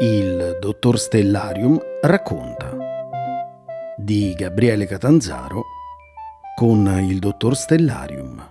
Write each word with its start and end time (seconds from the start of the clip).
Il 0.00 0.58
dottor 0.58 0.98
Stellarium 0.98 1.80
racconta 2.00 2.76
di 3.96 4.34
Gabriele 4.34 4.86
Catanzaro 4.86 5.62
con 6.56 6.84
il 7.08 7.20
dottor 7.20 7.54
Stellarium. 7.54 8.44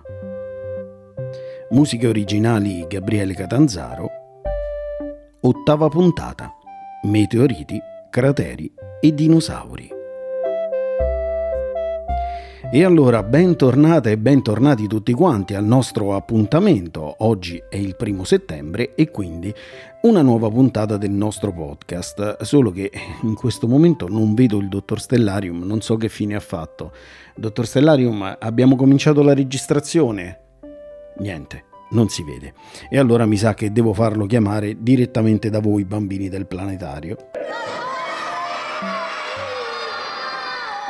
Musiche 1.68 2.06
originali 2.06 2.86
Gabriele 2.86 3.34
Catanzaro. 3.34 4.08
Ottava 5.42 5.88
puntata. 5.88 6.50
Meteoriti, 7.02 7.78
crateri 8.08 8.72
e 9.02 9.12
dinosauri. 9.12 9.93
E 12.74 12.82
allora 12.82 13.22
bentornate 13.22 14.10
e 14.10 14.18
bentornati 14.18 14.88
tutti 14.88 15.12
quanti 15.12 15.54
al 15.54 15.64
nostro 15.64 16.16
appuntamento. 16.16 17.14
Oggi 17.18 17.62
è 17.68 17.76
il 17.76 17.94
primo 17.94 18.24
settembre 18.24 18.96
e 18.96 19.12
quindi 19.12 19.54
una 20.02 20.22
nuova 20.22 20.50
puntata 20.50 20.96
del 20.96 21.12
nostro 21.12 21.52
podcast. 21.52 22.42
Solo 22.42 22.72
che 22.72 22.90
in 23.22 23.36
questo 23.36 23.68
momento 23.68 24.08
non 24.08 24.34
vedo 24.34 24.58
il 24.58 24.68
dottor 24.68 25.00
Stellarium, 25.00 25.62
non 25.62 25.82
so 25.82 25.96
che 25.96 26.08
fine 26.08 26.34
ha 26.34 26.40
fatto. 26.40 26.90
Dottor 27.36 27.64
Stellarium, 27.64 28.38
abbiamo 28.40 28.74
cominciato 28.74 29.22
la 29.22 29.34
registrazione? 29.34 30.40
Niente, 31.18 31.66
non 31.90 32.08
si 32.08 32.24
vede. 32.24 32.54
E 32.90 32.98
allora 32.98 33.24
mi 33.24 33.36
sa 33.36 33.54
che 33.54 33.70
devo 33.70 33.92
farlo 33.92 34.26
chiamare 34.26 34.78
direttamente 34.80 35.48
da 35.48 35.60
voi 35.60 35.84
bambini 35.84 36.28
del 36.28 36.48
planetario. 36.48 37.16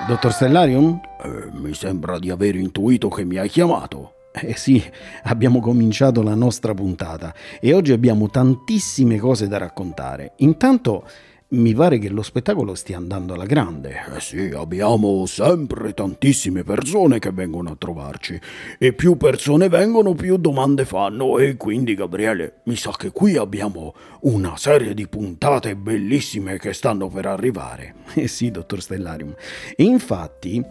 Dottor 0.09 0.32
Stellarium? 0.32 1.12
Eh, 1.24 1.51
mi 1.52 1.73
sembra 1.73 2.19
di 2.19 2.28
aver 2.28 2.55
intuito 2.55 3.09
che 3.09 3.24
mi 3.24 3.38
hai 3.38 3.48
chiamato. 3.48 4.12
Eh 4.37 4.56
sì, 4.56 4.82
abbiamo 5.24 5.60
cominciato 5.60 6.21
la 6.23 6.35
nostra 6.35 6.74
puntata 6.74 7.32
e 7.60 7.73
oggi 7.73 7.93
abbiamo 7.93 8.29
tantissime 8.29 9.18
cose 9.18 9.48
da 9.48 9.59
raccontare. 9.59 10.32
Intanto 10.38 11.07
mi 11.46 11.74
pare 11.74 11.98
che 11.98 12.09
lo 12.09 12.23
spettacolo 12.23 12.74
stia 12.74 12.96
andando 12.96 13.34
alla 13.34 13.45
grande. 13.45 14.00
Eh 14.16 14.20
sì, 14.20 14.50
abbiamo 14.56 15.26
sempre 15.26 15.92
tantissime 15.92 16.64
persone 16.64 17.18
che 17.18 17.30
vengono 17.32 17.70
a 17.70 17.76
trovarci 17.76 18.40
e 18.78 18.92
più 18.92 19.16
persone 19.16 19.68
vengono 19.68 20.14
più 20.14 20.36
domande 20.36 20.84
fanno 20.84 21.38
e 21.38 21.56
quindi 21.56 21.95
Gabriele 21.95 22.60
mi 22.64 22.76
sa 22.76 22.92
che 22.96 23.10
qui 23.10 23.36
abbiamo 23.36 23.95
una 24.23 24.56
serie 24.56 24.95
di 24.95 25.06
puntate 25.06 25.76
bellissime 25.76 26.59
che 26.59 26.73
stanno 26.73 27.09
per 27.09 27.26
arrivare. 27.26 27.95
Eh 28.16 28.29
sì, 28.29 28.51
dottor 28.51 28.80
Stellarium. 28.80 29.34
E 29.74 29.82
infatti 29.82 30.64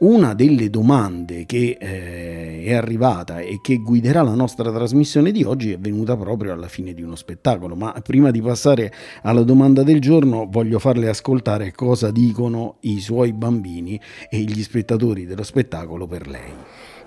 una 0.00 0.34
delle 0.34 0.68
domande 0.68 1.46
che 1.46 1.76
eh, 1.80 2.64
è 2.64 2.74
arrivata 2.74 3.38
e 3.38 3.60
che 3.62 3.76
guiderà 3.76 4.22
la 4.22 4.34
nostra 4.34 4.72
trasmissione 4.72 5.30
di 5.30 5.44
oggi 5.44 5.72
è 5.72 5.78
venuta 5.78 6.16
proprio 6.16 6.52
alla 6.52 6.66
fine 6.66 6.92
di 6.94 7.02
uno 7.02 7.14
spettacolo, 7.14 7.76
ma 7.76 7.92
prima 8.02 8.32
di 8.32 8.42
passare 8.42 8.92
alla 9.22 9.42
domanda 9.42 9.84
del 9.84 10.00
giorno 10.00 10.17
voglio 10.26 10.78
farle 10.78 11.08
ascoltare 11.08 11.72
cosa 11.72 12.10
dicono 12.10 12.76
i 12.80 13.00
suoi 13.00 13.32
bambini 13.32 14.00
e 14.28 14.38
gli 14.38 14.62
spettatori 14.62 15.26
dello 15.26 15.42
spettacolo 15.42 16.06
per 16.06 16.26
lei. 16.26 16.52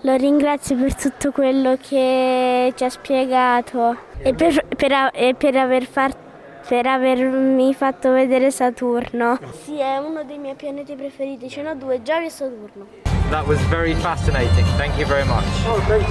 Lo 0.02 0.16
ringrazio 0.16 0.76
per 0.78 0.95
tutto 0.95 1.31
quello 1.31 1.78
che 1.78 2.73
ci 2.76 2.84
ha 2.84 2.90
spiegato 2.90 3.95
e 4.18 4.34
per, 4.34 4.66
per, 4.76 5.12
e 5.14 5.36
per 5.36 5.56
aver 5.56 5.86
fatto 5.86 6.30
per 6.68 6.86
avermi 6.86 7.73
fatto 7.73 8.12
vedere 8.14 8.52
Saturno. 8.52 9.40
Sì, 9.64 9.80
è 9.80 9.98
uno 9.98 10.23
dei 10.23 10.38
miei 10.38 10.56
pianeti 10.56 10.94
preferiti, 10.96 11.50
ce 11.50 11.64
n'ho 11.64 11.75
due, 11.75 12.02
Giove 12.02 12.25
e 12.25 12.30
Saturno. 12.30 12.88
That 13.30 13.46
was 13.48 13.59
very 13.68 13.94
fascinating. 13.96 14.66
Thank 14.78 14.98
you 14.98 15.08
very 15.08 15.25
much. 15.25 15.44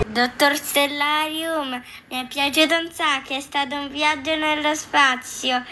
Dottor 0.09 0.57
Stellarium, 0.57 1.81
mi 2.09 2.17
è 2.17 2.27
piaciuto 2.27 2.75
un 2.77 2.91
sacco, 2.91 3.35
è 3.35 3.41
stato 3.41 3.75
un 3.77 3.89
viaggio 3.91 4.35
nello 4.37 4.75
spazio. 4.75 5.63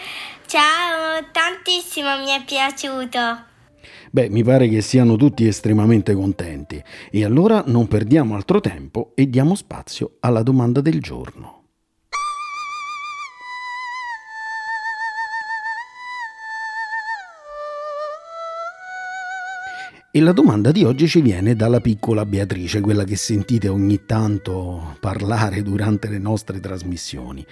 Ciao, 0.49 1.23
tantissimo 1.31 2.17
mi 2.23 2.31
è 2.31 2.43
piaciuto. 2.43 3.19
Beh, 4.09 4.31
mi 4.31 4.43
pare 4.43 4.67
che 4.67 4.81
siano 4.81 5.15
tutti 5.15 5.45
estremamente 5.45 6.15
contenti. 6.15 6.83
E 7.11 7.23
allora 7.23 7.61
non 7.67 7.87
perdiamo 7.87 8.33
altro 8.33 8.59
tempo 8.59 9.11
e 9.13 9.29
diamo 9.29 9.53
spazio 9.53 10.17
alla 10.21 10.41
domanda 10.41 10.81
del 10.81 11.01
giorno. 11.01 11.57
E 20.11 20.19
la 20.19 20.31
domanda 20.31 20.71
di 20.71 20.83
oggi 20.83 21.07
ci 21.07 21.21
viene 21.21 21.55
dalla 21.55 21.79
piccola 21.79 22.25
Beatrice, 22.25 22.81
quella 22.81 23.03
che 23.03 23.15
sentite 23.15 23.67
ogni 23.67 24.07
tanto 24.07 24.97
parlare 24.99 25.61
durante 25.61 26.09
le 26.09 26.17
nostre 26.17 26.59
trasmissioni. 26.59 27.45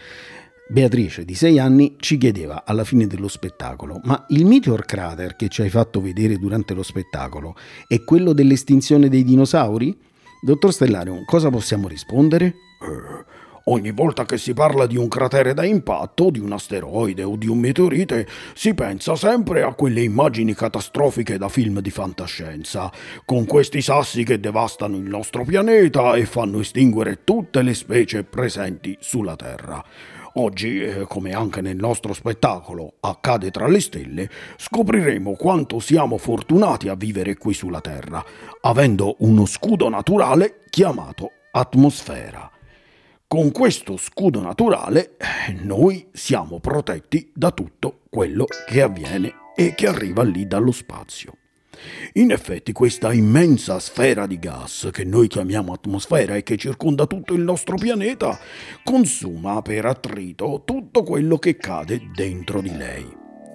Beatrice, 0.70 1.24
di 1.24 1.34
6 1.34 1.60
anni, 1.60 1.96
ci 1.98 2.18
chiedeva 2.18 2.64
alla 2.66 2.84
fine 2.84 3.08
dello 3.08 3.28
spettacolo: 3.30 4.02
Ma 4.04 4.26
il 4.30 4.46
meteor 4.46 4.86
crater 4.86 5.36
che 5.36 5.48
ci 5.48 5.62
hai 5.62 5.70
fatto 5.70 6.02
vedere 6.02 6.38
durante 6.38 6.74
lo 6.74 6.84
spettacolo 6.84 7.56
è 7.88 8.04
quello 8.04 8.34
dell'estinzione 8.34 9.08
dei 9.08 9.24
dinosauri? 9.24 9.98
Dottor 10.42 10.74
Stellarium, 10.74 11.24
cosa 11.26 11.50
possiamo 11.50 11.88
rispondere? 11.88 12.46
Eh, 12.46 13.36
Ogni 13.70 13.92
volta 13.92 14.24
che 14.24 14.38
si 14.38 14.54
parla 14.54 14.88
di 14.88 14.96
un 14.96 15.10
cratere 15.10 15.54
da 15.54 15.66
impatto, 15.66 16.30
di 16.30 16.40
un 16.40 16.54
asteroide 16.54 17.24
o 17.24 17.36
di 17.36 17.48
un 17.48 17.60
meteorite, 17.60 18.26
si 18.54 18.74
pensa 18.74 19.18
sempre 19.18 19.62
a 19.62 19.74
quelle 19.74 20.02
immagini 20.02 20.54
catastrofiche 20.54 21.38
da 21.38 21.50
film 21.50 21.82
di 21.82 21.90
fantascienza, 21.90 22.90
con 23.26 23.46
questi 23.46 23.82
sassi 23.82 24.24
che 24.24 24.40
devastano 24.40 24.96
il 24.96 25.04
nostro 25.04 25.44
pianeta 25.44 26.16
e 26.16 26.26
fanno 26.26 26.62
estinguere 26.62 27.26
tutte 27.26 27.62
le 27.62 27.74
specie 27.74 28.24
presenti 28.24 28.96
sulla 29.02 29.36
Terra. 29.36 29.84
Oggi, 30.40 30.80
eh, 30.82 31.08
come 31.08 31.34
anche 31.34 31.62
nel 31.62 31.78
nostro 31.78 32.14
spettacolo 32.14 32.98
accade 33.00 33.50
tra 33.50 33.68
le 33.68 33.80
stelle, 33.80 34.30
scopriremo 34.56 35.34
quanto 35.34 35.80
siamo 35.80 36.20
fortunati 36.20 36.90
a 36.90 36.96
vivere 36.96 37.38
qui 37.38 37.56
sulla 37.56 37.82
Terra, 37.82 38.24
avendo 38.62 39.16
uno 39.20 39.48
scudo 39.48 39.90
naturale 39.90 40.62
chiamato 40.70 41.32
atmosfera. 41.52 42.52
Con 43.26 43.52
questo 43.52 43.98
scudo 43.98 44.40
naturale 44.40 45.18
eh, 45.18 45.54
noi 45.54 46.08
siamo 46.12 46.60
protetti 46.60 47.32
da 47.34 47.50
tutto 47.50 48.02
quello 48.08 48.46
che 48.68 48.84
avviene 48.84 49.34
e 49.56 49.74
che 49.74 49.88
arriva 49.88 50.22
lì 50.22 50.46
dallo 50.46 50.72
spazio. 50.72 51.47
In 52.14 52.32
effetti 52.32 52.72
questa 52.72 53.14
immensa 53.14 53.80
sfera 53.80 54.26
di 54.26 54.40
gas 54.40 54.90
che 54.92 55.04
noi 55.04 55.28
chiamiamo 55.28 55.74
atmosfera 55.74 56.36
e 56.36 56.44
che 56.44 56.58
circonda 56.58 57.06
tutto 57.06 57.34
il 57.34 57.42
nostro 57.42 57.76
pianeta 57.76 58.38
consuma 58.84 59.62
per 59.62 59.86
attrito 59.86 60.64
tutto 60.66 61.04
quello 61.04 61.38
che 61.38 61.58
cade 61.58 62.10
dentro 62.14 62.62
di 62.62 62.76
lei. 62.76 63.06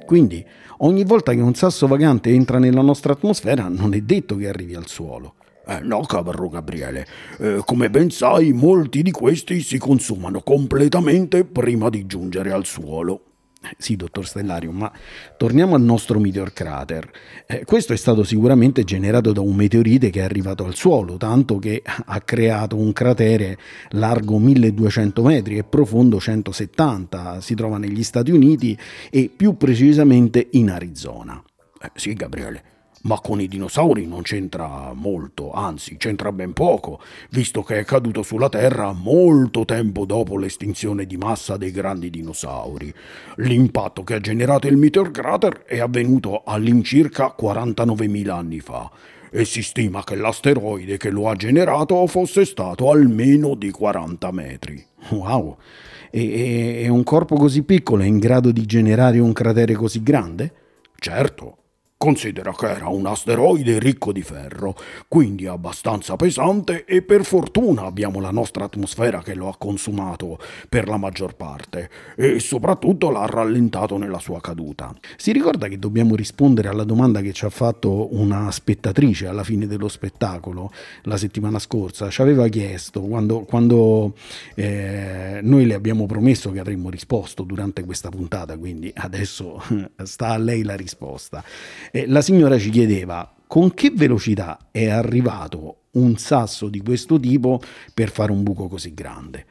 Quindi 0.04 0.44
ogni 0.78 1.04
volta 1.04 1.32
che 1.32 1.40
un 1.40 1.54
sasso 1.54 1.86
vagante 1.86 2.30
entra 2.30 2.58
nella 2.58 2.82
nostra 2.82 3.12
atmosfera 3.12 3.68
non 3.68 3.94
è 3.94 4.00
detto 4.00 4.36
che 4.36 4.48
arrivi 4.48 4.74
al 4.74 4.86
suolo. 4.86 5.34
Eh, 5.66 5.78
no, 5.80 6.00
cavaro 6.00 6.48
Gabriele, 6.48 7.06
eh, 7.38 7.62
come 7.64 7.88
ben 7.88 8.10
sai, 8.10 8.52
molti 8.52 9.02
di 9.02 9.12
questi 9.12 9.60
si 9.60 9.78
consumano 9.78 10.42
completamente 10.42 11.44
prima 11.44 11.88
di 11.88 12.04
giungere 12.06 12.50
al 12.50 12.66
suolo. 12.66 13.31
Sì, 13.78 13.96
dottor 13.96 14.26
Stellarium, 14.26 14.76
ma 14.76 14.92
torniamo 15.36 15.74
al 15.74 15.82
nostro 15.82 16.18
meteor 16.18 16.52
crater. 16.52 17.10
Eh, 17.46 17.64
questo 17.64 17.92
è 17.92 17.96
stato 17.96 18.24
sicuramente 18.24 18.82
generato 18.84 19.32
da 19.32 19.40
un 19.40 19.54
meteorite 19.54 20.10
che 20.10 20.20
è 20.20 20.24
arrivato 20.24 20.64
al 20.64 20.74
suolo, 20.74 21.16
tanto 21.16 21.58
che 21.58 21.82
ha 21.84 22.20
creato 22.20 22.76
un 22.76 22.92
cratere 22.92 23.58
largo 23.90 24.38
1200 24.38 25.22
metri 25.22 25.58
e 25.58 25.64
profondo 25.64 26.18
170. 26.18 27.40
Si 27.40 27.54
trova 27.54 27.78
negli 27.78 28.02
Stati 28.02 28.30
Uniti 28.30 28.76
e 29.10 29.30
più 29.34 29.56
precisamente 29.56 30.48
in 30.52 30.70
Arizona. 30.70 31.42
Eh, 31.80 31.90
sì, 31.94 32.14
Gabriele, 32.14 32.71
ma 33.02 33.20
con 33.20 33.40
i 33.40 33.48
dinosauri 33.48 34.06
non 34.06 34.22
c'entra 34.22 34.92
molto, 34.94 35.52
anzi 35.52 35.96
c'entra 35.96 36.32
ben 36.32 36.52
poco, 36.52 37.00
visto 37.30 37.62
che 37.62 37.78
è 37.78 37.84
caduto 37.84 38.22
sulla 38.22 38.48
Terra 38.48 38.92
molto 38.92 39.64
tempo 39.64 40.04
dopo 40.04 40.36
l'estinzione 40.36 41.06
di 41.06 41.16
massa 41.16 41.56
dei 41.56 41.70
grandi 41.70 42.10
dinosauri. 42.10 42.92
L'impatto 43.36 44.04
che 44.04 44.14
ha 44.14 44.20
generato 44.20 44.66
il 44.66 44.76
meteor 44.76 45.10
crater 45.10 45.64
è 45.64 45.78
avvenuto 45.78 46.42
all'incirca 46.44 47.34
49.000 47.38 48.28
anni 48.30 48.60
fa 48.60 48.90
e 49.34 49.46
si 49.46 49.62
stima 49.62 50.04
che 50.04 50.14
l'asteroide 50.14 50.98
che 50.98 51.10
lo 51.10 51.28
ha 51.28 51.34
generato 51.34 52.06
fosse 52.06 52.44
stato 52.44 52.90
almeno 52.90 53.54
di 53.54 53.70
40 53.70 54.30
metri. 54.30 54.84
Wow! 55.08 55.56
E, 56.10 56.82
e 56.82 56.88
un 56.88 57.02
corpo 57.02 57.36
così 57.36 57.62
piccolo 57.62 58.02
è 58.02 58.06
in 58.06 58.18
grado 58.18 58.52
di 58.52 58.66
generare 58.66 59.18
un 59.18 59.32
cratere 59.32 59.72
così 59.72 60.02
grande? 60.02 60.52
Certo, 60.96 61.61
Considera 62.02 62.52
che 62.52 62.68
era 62.68 62.88
un 62.88 63.06
asteroide 63.06 63.78
ricco 63.78 64.10
di 64.10 64.22
ferro, 64.22 64.74
quindi 65.06 65.46
abbastanza 65.46 66.16
pesante 66.16 66.84
e 66.84 67.00
per 67.02 67.24
fortuna 67.24 67.82
abbiamo 67.82 68.18
la 68.18 68.32
nostra 68.32 68.64
atmosfera 68.64 69.22
che 69.22 69.34
lo 69.34 69.48
ha 69.48 69.54
consumato 69.56 70.36
per 70.68 70.88
la 70.88 70.96
maggior 70.96 71.36
parte 71.36 71.88
e 72.16 72.40
soprattutto 72.40 73.08
l'ha 73.10 73.24
rallentato 73.26 73.98
nella 73.98 74.18
sua 74.18 74.40
caduta. 74.40 74.92
Si 75.16 75.30
ricorda 75.30 75.68
che 75.68 75.78
dobbiamo 75.78 76.16
rispondere 76.16 76.66
alla 76.66 76.82
domanda 76.82 77.20
che 77.20 77.32
ci 77.32 77.44
ha 77.44 77.50
fatto 77.50 78.12
una 78.16 78.50
spettatrice 78.50 79.28
alla 79.28 79.44
fine 79.44 79.68
dello 79.68 79.86
spettacolo 79.86 80.72
la 81.02 81.16
settimana 81.16 81.60
scorsa, 81.60 82.10
ci 82.10 82.20
aveva 82.20 82.48
chiesto 82.48 83.02
quando, 83.02 83.42
quando 83.42 84.14
eh, 84.56 85.38
noi 85.40 85.66
le 85.66 85.74
abbiamo 85.74 86.06
promesso 86.06 86.50
che 86.50 86.58
avremmo 86.58 86.90
risposto 86.90 87.44
durante 87.44 87.84
questa 87.84 88.08
puntata, 88.08 88.58
quindi 88.58 88.90
adesso 88.92 89.62
sta 90.02 90.30
a 90.30 90.38
lei 90.38 90.64
la 90.64 90.74
risposta. 90.74 91.44
La 92.06 92.22
signora 92.22 92.58
ci 92.58 92.70
chiedeva 92.70 93.30
con 93.46 93.74
che 93.74 93.92
velocità 93.94 94.68
è 94.70 94.88
arrivato 94.88 95.88
un 95.92 96.16
sasso 96.16 96.70
di 96.70 96.80
questo 96.80 97.20
tipo 97.20 97.60
per 97.92 98.08
fare 98.08 98.32
un 98.32 98.42
buco 98.42 98.66
così 98.66 98.94
grande. 98.94 99.44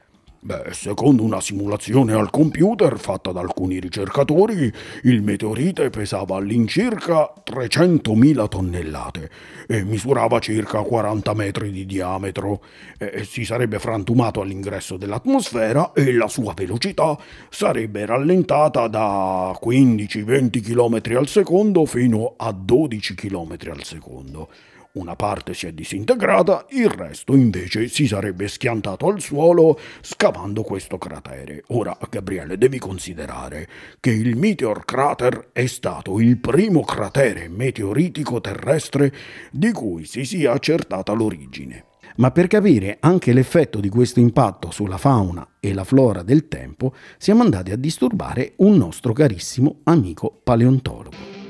Beh, 0.43 0.73
secondo 0.73 1.21
una 1.21 1.39
simulazione 1.39 2.13
al 2.13 2.31
computer 2.31 2.97
fatta 2.97 3.31
da 3.31 3.41
alcuni 3.41 3.79
ricercatori, 3.79 4.73
il 5.03 5.21
meteorite 5.21 5.91
pesava 5.91 6.38
all'incirca 6.38 7.31
300.000 7.45 8.47
tonnellate 8.47 9.29
e 9.67 9.83
misurava 9.83 10.39
circa 10.39 10.81
40 10.81 11.35
metri 11.35 11.69
di 11.69 11.85
diametro. 11.85 12.63
E 12.97 13.23
si 13.23 13.45
sarebbe 13.45 13.77
frantumato 13.77 14.41
all'ingresso 14.41 14.97
dell'atmosfera 14.97 15.93
e 15.93 16.11
la 16.11 16.27
sua 16.27 16.53
velocità 16.55 17.15
sarebbe 17.51 18.03
rallentata 18.07 18.88
da 18.88 19.55
15-20 19.63 20.59
km 20.59 21.17
al 21.17 21.27
secondo 21.27 21.85
fino 21.85 22.33
a 22.38 22.51
12 22.51 23.13
km 23.13 23.57
al 23.69 23.83
secondo. 23.83 24.49
Una 24.93 25.15
parte 25.15 25.53
si 25.53 25.67
è 25.67 25.71
disintegrata, 25.71 26.65
il 26.71 26.89
resto 26.89 27.33
invece 27.33 27.88
si 27.88 28.07
sarebbe 28.07 28.49
schiantato 28.49 29.07
al 29.07 29.21
suolo 29.21 29.79
scavando 30.01 30.63
questo 30.63 30.97
cratere. 30.97 31.63
Ora, 31.67 31.97
Gabriele, 32.09 32.57
devi 32.57 32.77
considerare 32.77 33.69
che 34.01 34.11
il 34.11 34.35
Meteor 34.35 34.83
Crater 34.83 35.51
è 35.53 35.65
stato 35.67 36.19
il 36.19 36.38
primo 36.39 36.81
cratere 36.81 37.47
meteoritico 37.47 38.41
terrestre 38.41 39.13
di 39.49 39.71
cui 39.71 40.03
si 40.03 40.25
sia 40.25 40.51
accertata 40.51 41.13
l'origine. 41.13 41.85
Ma 42.17 42.31
per 42.31 42.47
capire 42.47 42.97
anche 42.99 43.31
l'effetto 43.31 43.79
di 43.79 43.88
questo 43.88 44.19
impatto 44.19 44.71
sulla 44.71 44.97
fauna 44.97 45.55
e 45.61 45.73
la 45.73 45.85
flora 45.85 46.21
del 46.21 46.49
tempo, 46.49 46.93
siamo 47.17 47.43
andati 47.43 47.71
a 47.71 47.77
disturbare 47.77 48.55
un 48.57 48.75
nostro 48.75 49.13
carissimo 49.13 49.79
amico 49.85 50.41
paleontologo. 50.43 51.40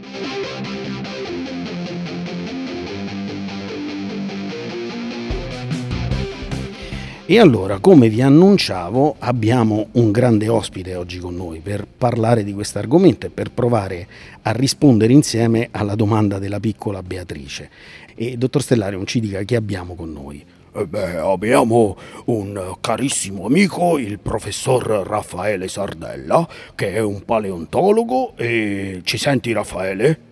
E 7.28 7.40
allora, 7.40 7.80
come 7.80 8.10
vi 8.10 8.22
annunciavo, 8.22 9.16
abbiamo 9.20 9.88
un 9.94 10.12
grande 10.12 10.50
ospite 10.50 10.96
oggi 10.96 11.20
con 11.20 11.36
noi 11.36 11.60
per 11.60 11.88
parlare 11.88 12.44
di 12.44 12.52
questo 12.52 12.80
argomento 12.80 13.28
e 13.28 13.30
per 13.30 13.52
provare 13.52 14.08
a 14.42 14.52
rispondere 14.52 15.14
insieme 15.14 15.70
alla 15.72 15.96
domanda 15.96 16.40
della 16.40 16.60
piccola 16.60 17.02
Beatrice. 17.02 17.70
E 18.16 18.36
dottor 18.38 18.62
Stellario, 18.62 19.06
ci 19.06 19.22
dica 19.22 19.44
chi 19.44 19.56
abbiamo 19.56 19.96
con 19.96 20.12
noi. 20.12 20.44
Eh 20.74 20.86
beh, 20.86 21.18
abbiamo 21.18 21.96
un 22.26 22.76
carissimo 22.82 23.46
amico, 23.46 23.98
il 23.98 24.20
professor 24.20 24.84
Raffaele 25.06 25.68
Sardella, 25.70 26.46
che 26.76 26.94
è 26.94 27.00
un 27.00 27.24
paleontologo 27.24 28.34
e 28.36 29.02
ci 29.04 29.18
senti 29.18 29.54
Raffaele? 29.54 30.31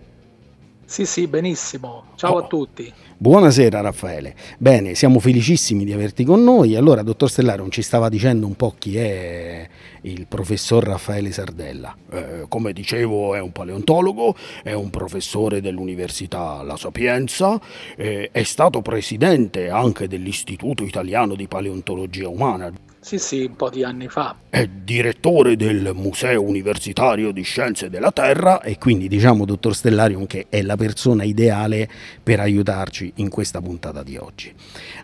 Sì, 0.90 1.06
sì, 1.06 1.28
benissimo. 1.28 2.06
Ciao 2.16 2.32
oh. 2.32 2.38
a 2.38 2.46
tutti. 2.48 2.92
Buonasera 3.16 3.80
Raffaele. 3.80 4.34
Bene, 4.58 4.96
siamo 4.96 5.20
felicissimi 5.20 5.84
di 5.84 5.92
averti 5.92 6.24
con 6.24 6.42
noi. 6.42 6.74
Allora, 6.74 7.04
dottor 7.04 7.30
Stellaro, 7.30 7.68
ci 7.68 7.80
stava 7.80 8.08
dicendo 8.08 8.44
un 8.44 8.56
po' 8.56 8.74
chi 8.76 8.98
è 8.98 9.68
il 10.00 10.26
professor 10.26 10.82
Raffaele 10.82 11.30
Sardella. 11.30 11.96
Eh, 12.10 12.46
come 12.48 12.72
dicevo, 12.72 13.36
è 13.36 13.40
un 13.40 13.52
paleontologo, 13.52 14.34
è 14.64 14.72
un 14.72 14.90
professore 14.90 15.60
dell'Università 15.60 16.60
La 16.64 16.76
Sapienza, 16.76 17.60
eh, 17.96 18.30
è 18.32 18.42
stato 18.42 18.82
presidente 18.82 19.70
anche 19.70 20.08
dell'Istituto 20.08 20.82
Italiano 20.82 21.36
di 21.36 21.46
Paleontologia 21.46 22.28
Umana 22.28 22.68
sì, 23.00 23.18
sì, 23.18 23.44
un 23.44 23.56
po' 23.56 23.70
di 23.70 23.82
anni 23.82 24.08
fa. 24.08 24.36
È 24.50 24.66
direttore 24.66 25.56
del 25.56 25.92
Museo 25.94 26.42
Universitario 26.42 27.32
di 27.32 27.42
Scienze 27.42 27.88
della 27.88 28.12
Terra 28.12 28.60
e 28.60 28.76
quindi 28.76 29.08
diciamo, 29.08 29.46
dottor 29.46 29.74
Stellarium, 29.74 30.26
che 30.26 30.46
è 30.50 30.60
la 30.60 30.76
persona 30.76 31.24
ideale 31.24 31.88
per 32.22 32.40
aiutarci 32.40 33.12
in 33.16 33.30
questa 33.30 33.62
puntata 33.62 34.02
di 34.02 34.18
oggi. 34.18 34.52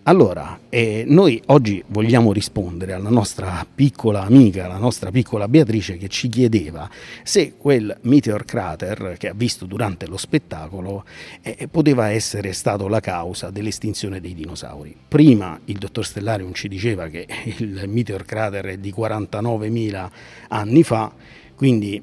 Allora, 0.03 0.61
eh, 0.69 1.05
noi 1.07 1.41
oggi 1.47 1.83
vogliamo 1.87 2.33
rispondere 2.33 2.93
alla 2.93 3.09
nostra 3.09 3.67
piccola 3.73 4.23
amica, 4.23 4.67
la 4.67 4.77
nostra 4.77 5.11
piccola 5.11 5.49
Beatrice, 5.49 5.97
che 5.97 6.09
ci 6.09 6.29
chiedeva 6.29 6.89
se 7.23 7.55
quel 7.57 7.97
meteor 8.03 8.45
crater 8.45 9.17
che 9.19 9.29
ha 9.29 9.35
visto 9.35 9.65
durante 9.65 10.07
lo 10.07 10.19
spettacolo 10.19 11.05
eh, 11.41 11.67
poteva 11.69 12.11
essere 12.11 12.53
stato 12.53 12.89
la 12.89 13.01
causa 13.01 13.51
dell'estinzione 13.51 14.21
dei 14.21 14.35
dinosauri. 14.35 14.95
Prima 15.09 15.59
il 15.65 15.79
dottor 15.79 16.05
Stellarium 16.05 16.53
ci 16.53 16.69
diceva 16.69 17.09
che 17.09 17.27
il 17.57 17.85
Meteor 17.87 18.25
Crater 18.25 18.77
di 18.79 18.93
49.000 18.97 20.11
anni 20.49 20.83
fa, 20.83 21.13
quindi 21.55 22.03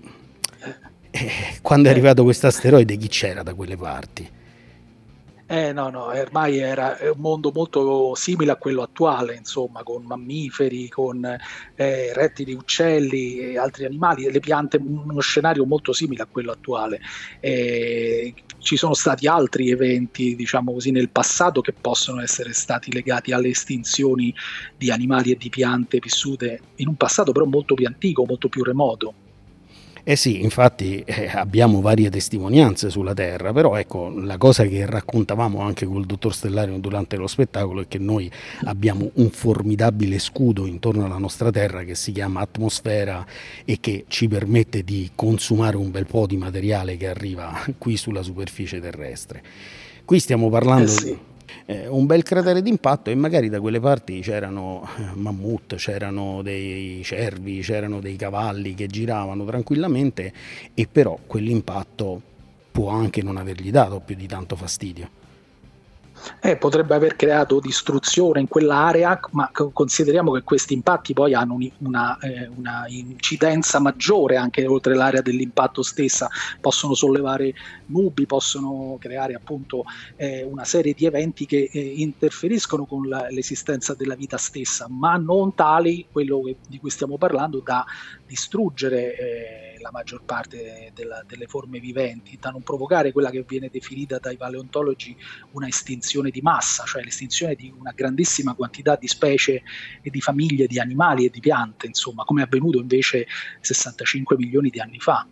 eh, 1.11 1.29
quando 1.61 1.89
è 1.89 1.91
arrivato 1.91 2.23
questo 2.23 2.47
asteroide 2.47 2.97
chi 2.97 3.07
c'era 3.07 3.43
da 3.43 3.53
quelle 3.53 3.77
parti? 3.77 4.29
Eh 5.53 5.71
no, 5.71 5.89
no, 5.89 6.05
ormai 6.05 6.57
era 6.57 6.97
un 7.01 7.19
mondo 7.21 7.51
molto 7.53 8.15
simile 8.15 8.49
a 8.53 8.55
quello 8.57 8.81
attuale, 8.81 9.35
insomma, 9.35 9.83
con 9.83 10.03
mammiferi, 10.03 10.87
con 10.89 11.23
eh, 11.75 12.11
rettili, 12.11 12.53
uccelli 12.53 13.37
e 13.37 13.57
altri 13.59 13.85
animali, 13.85 14.31
le 14.31 14.39
piante, 14.39 14.77
uno 14.77 15.19
scenario 15.19 15.63
molto 15.67 15.93
simile 15.93 16.23
a 16.23 16.27
quello 16.27 16.51
attuale. 16.51 17.01
Eh, 17.39 18.33
ci 18.57 18.77
sono 18.77 18.95
stati 18.95 19.27
altri 19.27 19.69
eventi, 19.69 20.33
diciamo 20.33 20.73
così, 20.73 20.89
nel 20.89 21.11
passato 21.11 21.61
che 21.61 21.73
possono 21.79 22.19
essere 22.21 22.51
stati 22.53 22.91
legati 22.91 23.31
alle 23.31 23.49
estinzioni 23.49 24.33
di 24.75 24.89
animali 24.89 25.31
e 25.33 25.35
di 25.35 25.49
piante 25.49 25.99
vissute 25.99 26.63
in 26.77 26.87
un 26.87 26.95
passato 26.95 27.31
però 27.31 27.45
molto 27.45 27.75
più 27.75 27.85
antico, 27.85 28.25
molto 28.25 28.49
più 28.49 28.63
remoto. 28.63 29.17
Eh 30.05 30.17
sì, 30.17 30.41
infatti 30.41 30.99
eh, 30.99 31.29
abbiamo 31.33 31.79
varie 31.79 32.09
testimonianze 32.09 32.89
sulla 32.89 33.13
Terra, 33.13 33.53
però 33.53 33.77
ecco, 33.77 34.09
la 34.09 34.37
cosa 34.37 34.65
che 34.65 34.85
raccontavamo 34.85 35.61
anche 35.61 35.85
col 35.85 36.05
dottor 36.05 36.33
Stellario 36.33 36.77
durante 36.77 37.15
lo 37.15 37.25
spettacolo 37.25 37.83
è 37.83 37.87
che 37.87 37.99
noi 37.99 38.29
abbiamo 38.65 39.11
un 39.13 39.29
formidabile 39.29 40.19
scudo 40.19 40.65
intorno 40.65 41.05
alla 41.05 41.17
nostra 41.17 41.51
Terra 41.51 41.83
che 41.83 41.95
si 41.95 42.11
chiama 42.11 42.41
atmosfera 42.41 43.25
e 43.63 43.77
che 43.79 44.03
ci 44.09 44.27
permette 44.27 44.83
di 44.83 45.09
consumare 45.15 45.77
un 45.77 45.89
bel 45.89 46.05
po' 46.05 46.27
di 46.27 46.35
materiale 46.35 46.97
che 46.97 47.07
arriva 47.07 47.63
qui 47.77 47.95
sulla 47.95 48.23
superficie 48.23 48.81
terrestre. 48.81 49.41
Qui 50.03 50.19
stiamo 50.19 50.49
parlando... 50.49 50.83
Eh 50.91 50.95
sì 50.95 51.31
eh, 51.65 51.87
un 51.87 52.05
bel 52.05 52.23
cratere 52.23 52.61
d'impatto 52.61 53.09
e 53.09 53.15
magari 53.15 53.49
da 53.49 53.59
quelle 53.59 53.79
parti 53.79 54.19
c'erano 54.21 54.87
eh, 54.97 55.03
mammut, 55.13 55.75
c'erano 55.75 56.41
dei 56.41 57.01
cervi, 57.03 57.61
c'erano 57.61 57.99
dei 57.99 58.15
cavalli 58.15 58.73
che 58.73 58.87
giravano 58.87 59.45
tranquillamente 59.45 60.33
e 60.73 60.87
però 60.91 61.17
quell'impatto 61.25 62.21
può 62.71 62.89
anche 62.89 63.21
non 63.21 63.37
avergli 63.37 63.71
dato 63.71 63.99
più 63.99 64.15
di 64.15 64.27
tanto 64.27 64.55
fastidio 64.55 65.21
eh, 66.39 66.57
potrebbe 66.57 66.95
aver 66.95 67.15
creato 67.15 67.59
distruzione 67.59 68.39
in 68.39 68.47
quell'area, 68.47 69.19
ma 69.31 69.49
consideriamo 69.51 70.31
che 70.31 70.43
questi 70.43 70.73
impatti 70.73 71.13
poi 71.13 71.33
hanno 71.33 71.57
una, 71.79 72.17
eh, 72.19 72.49
una, 72.55 72.85
incidenza 72.87 73.79
maggiore 73.79 74.37
anche 74.37 74.65
oltre 74.65 74.95
l'area 74.95 75.21
dell'impatto 75.21 75.81
stessa, 75.81 76.29
possono 76.59 76.93
sollevare 76.93 77.53
nubi, 77.87 78.25
possono 78.25 78.97
creare 78.99 79.33
appunto 79.33 79.83
eh, 80.15 80.43
una 80.43 80.65
serie 80.65 80.93
di 80.93 81.05
eventi 81.05 81.45
che 81.45 81.69
eh, 81.71 81.79
interferiscono 81.79 82.85
con 82.85 83.07
la, 83.07 83.27
l'esistenza 83.29 83.93
della 83.93 84.15
vita 84.15 84.37
stessa, 84.37 84.87
ma 84.89 85.15
non 85.17 85.53
tali, 85.55 86.07
quello 86.11 86.41
che, 86.41 86.57
di 86.67 86.79
cui 86.79 86.89
stiamo 86.89 87.17
parlando, 87.17 87.59
da 87.59 87.85
distruggere 88.25 89.72
eh, 89.83 89.83
la 89.83 89.91
maggior 89.91 90.23
parte 90.23 90.91
della, 90.93 91.23
delle 91.27 91.45
forme 91.45 91.79
viventi, 91.79 92.37
da 92.39 92.49
non 92.49 92.63
provocare 92.63 93.11
quella 93.11 93.29
che 93.29 93.43
viene 93.47 93.69
definita 93.71 94.17
dai 94.17 94.37
paleontologi 94.37 95.15
una 95.51 95.67
estinzione 95.67 96.29
di 96.29 96.41
massa, 96.41 96.85
cioè 96.85 97.03
l'estinzione 97.03 97.55
di 97.55 97.71
una 97.77 97.91
grandissima 97.93 98.53
quantità 98.53 98.95
di 98.95 99.07
specie 99.07 99.63
e 100.01 100.09
di 100.09 100.21
famiglie 100.21 100.67
di 100.67 100.79
animali 100.79 101.25
e 101.25 101.29
di 101.29 101.39
piante, 101.39 101.87
insomma, 101.87 102.23
come 102.23 102.41
è 102.41 102.45
avvenuto 102.45 102.79
invece 102.79 103.27
65 103.61 104.35
milioni 104.37 104.69
di 104.69 104.79
anni 104.79 104.99
fa. 104.99 105.27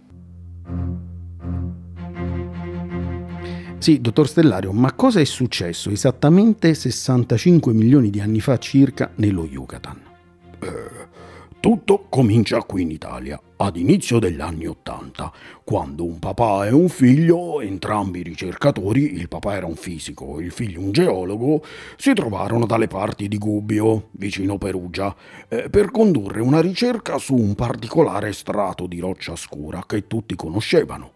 Sì, 3.81 3.99
dottor 3.99 4.27
Stellario, 4.27 4.71
ma 4.73 4.93
cosa 4.93 5.19
è 5.19 5.23
successo 5.23 5.89
esattamente 5.89 6.71
65 6.75 7.73
milioni 7.73 8.11
di 8.11 8.21
anni 8.21 8.39
fa 8.39 8.59
circa 8.59 9.11
nello 9.15 9.43
Yucatan? 9.43 9.99
Eh, 10.59 11.00
Tutto 11.61 12.07
comincia 12.09 12.63
qui 12.63 12.81
in 12.81 12.89
Italia, 12.89 13.39
ad 13.57 13.75
inizio 13.75 14.17
degli 14.17 14.41
anni 14.41 14.65
Ottanta, 14.65 15.31
quando 15.63 16.03
un 16.03 16.17
papà 16.17 16.65
e 16.65 16.71
un 16.71 16.89
figlio, 16.89 17.61
entrambi 17.61 18.23
ricercatori, 18.23 19.13
il 19.13 19.27
papà 19.27 19.57
era 19.57 19.67
un 19.67 19.75
fisico 19.75 20.39
il 20.39 20.49
figlio 20.49 20.79
un 20.79 20.91
geologo, 20.91 21.63
si 21.97 22.13
trovarono 22.13 22.65
dalle 22.65 22.87
parti 22.87 23.27
di 23.27 23.37
Gubbio, 23.37 24.07
vicino 24.13 24.57
Perugia, 24.57 25.15
eh, 25.49 25.69
per 25.69 25.91
condurre 25.91 26.41
una 26.41 26.61
ricerca 26.61 27.19
su 27.19 27.35
un 27.35 27.53
particolare 27.53 28.33
strato 28.33 28.87
di 28.87 28.99
roccia 28.99 29.35
scura 29.35 29.83
che 29.85 30.07
tutti 30.07 30.35
conoscevano. 30.35 31.11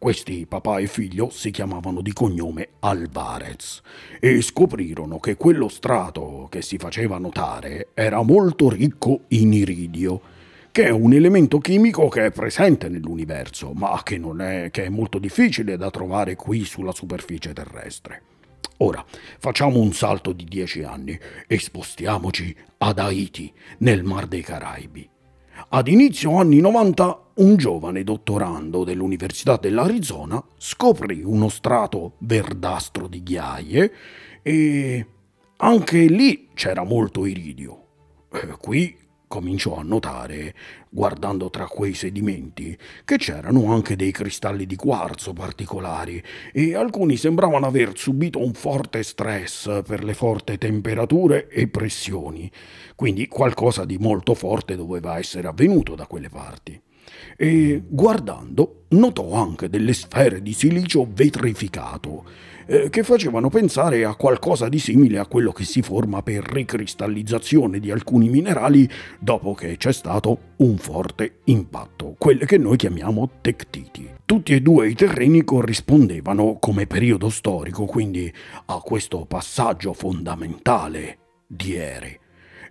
Questi 0.00 0.46
papà 0.46 0.78
e 0.78 0.86
figlio 0.86 1.28
si 1.28 1.50
chiamavano 1.50 2.00
di 2.00 2.14
cognome 2.14 2.68
Alvarez 2.78 3.82
e 4.18 4.40
scoprirono 4.40 5.18
che 5.18 5.36
quello 5.36 5.68
strato 5.68 6.46
che 6.48 6.62
si 6.62 6.78
faceva 6.78 7.18
notare 7.18 7.88
era 7.92 8.22
molto 8.22 8.70
ricco 8.70 9.24
in 9.28 9.52
iridio, 9.52 10.22
che 10.70 10.86
è 10.86 10.88
un 10.88 11.12
elemento 11.12 11.58
chimico 11.58 12.08
che 12.08 12.24
è 12.24 12.30
presente 12.30 12.88
nell'universo, 12.88 13.72
ma 13.74 14.00
che, 14.02 14.18
è, 14.38 14.70
che 14.70 14.84
è 14.84 14.88
molto 14.88 15.18
difficile 15.18 15.76
da 15.76 15.90
trovare 15.90 16.34
qui 16.34 16.64
sulla 16.64 16.92
superficie 16.92 17.52
terrestre. 17.52 18.22
Ora 18.78 19.04
facciamo 19.38 19.80
un 19.80 19.92
salto 19.92 20.32
di 20.32 20.44
dieci 20.44 20.82
anni 20.82 21.20
e 21.46 21.58
spostiamoci 21.58 22.56
ad 22.78 22.98
Haiti, 22.98 23.52
nel 23.80 24.02
Mar 24.02 24.26
dei 24.26 24.40
Caraibi. 24.40 25.06
Ad 25.68 25.88
inizio 25.88 26.38
anni 26.38 26.58
90 26.60 27.29
un 27.40 27.56
giovane 27.56 28.04
dottorando 28.04 28.84
dell'Università 28.84 29.56
dell'Arizona 29.56 30.42
scoprì 30.58 31.22
uno 31.22 31.48
strato 31.48 32.16
verdastro 32.18 33.06
di 33.06 33.22
ghiaie 33.22 33.92
e 34.42 35.06
anche 35.56 35.98
lì 36.00 36.48
c'era 36.52 36.84
molto 36.84 37.24
iridio. 37.24 37.84
E 38.30 38.46
qui 38.60 38.94
cominciò 39.26 39.76
a 39.76 39.82
notare, 39.82 40.54
guardando 40.90 41.48
tra 41.48 41.66
quei 41.66 41.94
sedimenti, 41.94 42.76
che 43.04 43.16
c'erano 43.16 43.72
anche 43.72 43.96
dei 43.96 44.10
cristalli 44.10 44.66
di 44.66 44.76
quarzo 44.76 45.32
particolari 45.32 46.22
e 46.52 46.74
alcuni 46.74 47.16
sembravano 47.16 47.66
aver 47.66 47.92
subito 47.96 48.38
un 48.38 48.52
forte 48.52 49.02
stress 49.02 49.82
per 49.82 50.04
le 50.04 50.12
forti 50.12 50.58
temperature 50.58 51.48
e 51.48 51.68
pressioni, 51.68 52.50
quindi 52.94 53.28
qualcosa 53.28 53.86
di 53.86 53.96
molto 53.96 54.34
forte 54.34 54.76
doveva 54.76 55.16
essere 55.16 55.48
avvenuto 55.48 55.94
da 55.94 56.06
quelle 56.06 56.28
parti 56.28 56.82
e 57.36 57.82
guardando 57.86 58.84
notò 58.90 59.32
anche 59.34 59.68
delle 59.68 59.92
sfere 59.92 60.42
di 60.42 60.52
silicio 60.52 61.06
vetrificato 61.12 62.24
eh, 62.66 62.88
che 62.88 63.02
facevano 63.02 63.48
pensare 63.48 64.04
a 64.04 64.14
qualcosa 64.14 64.68
di 64.68 64.78
simile 64.78 65.18
a 65.18 65.26
quello 65.26 65.50
che 65.50 65.64
si 65.64 65.82
forma 65.82 66.22
per 66.22 66.44
ricristallizzazione 66.44 67.80
di 67.80 67.90
alcuni 67.90 68.28
minerali 68.28 68.88
dopo 69.18 69.54
che 69.54 69.76
c'è 69.76 69.92
stato 69.92 70.38
un 70.58 70.76
forte 70.78 71.40
impatto, 71.44 72.14
quelle 72.16 72.46
che 72.46 72.58
noi 72.58 72.76
chiamiamo 72.76 73.28
tectiti. 73.40 74.08
Tutti 74.24 74.52
e 74.52 74.60
due 74.60 74.88
i 74.88 74.94
terreni 74.94 75.42
corrispondevano 75.42 76.58
come 76.60 76.86
periodo 76.86 77.28
storico 77.28 77.86
quindi 77.86 78.32
a 78.66 78.78
questo 78.78 79.24
passaggio 79.26 79.92
fondamentale 79.92 81.18
di 81.48 81.74
ere 81.74 82.20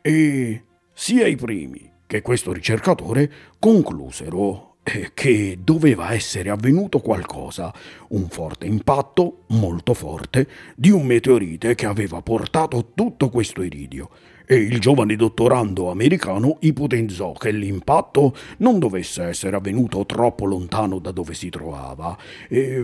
e 0.02 0.64
sia 0.94 1.28
i 1.28 1.36
primi 1.36 1.89
che 2.10 2.24
questo 2.24 2.52
ricercatore 2.52 3.32
conclusero 3.60 4.78
eh, 4.82 5.12
che 5.14 5.60
doveva 5.64 6.12
essere 6.12 6.50
avvenuto 6.50 7.02
qualcosa, 7.02 7.72
un 8.10 8.30
forte 8.30 8.66
impatto, 8.66 9.44
molto 9.50 9.94
forte, 9.94 10.48
di 10.76 10.90
un 10.90 11.06
meteorite 11.06 11.76
che 11.76 11.86
aveva 11.86 12.20
portato 12.24 12.94
tutto 12.96 13.30
questo 13.30 13.62
iridio 13.62 14.10
e 14.48 14.56
il 14.56 14.80
giovane 14.80 15.16
dottorando 15.16 15.92
americano 15.92 16.58
ipotizzò 16.62 17.34
che 17.34 17.52
l'impatto 17.52 18.36
non 18.58 18.80
dovesse 18.80 19.26
essere 19.26 19.56
avvenuto 19.56 20.04
troppo 20.08 20.46
lontano 20.46 20.98
da 20.98 21.12
dove 21.12 21.36
si 21.36 21.50
trovava, 21.50 22.18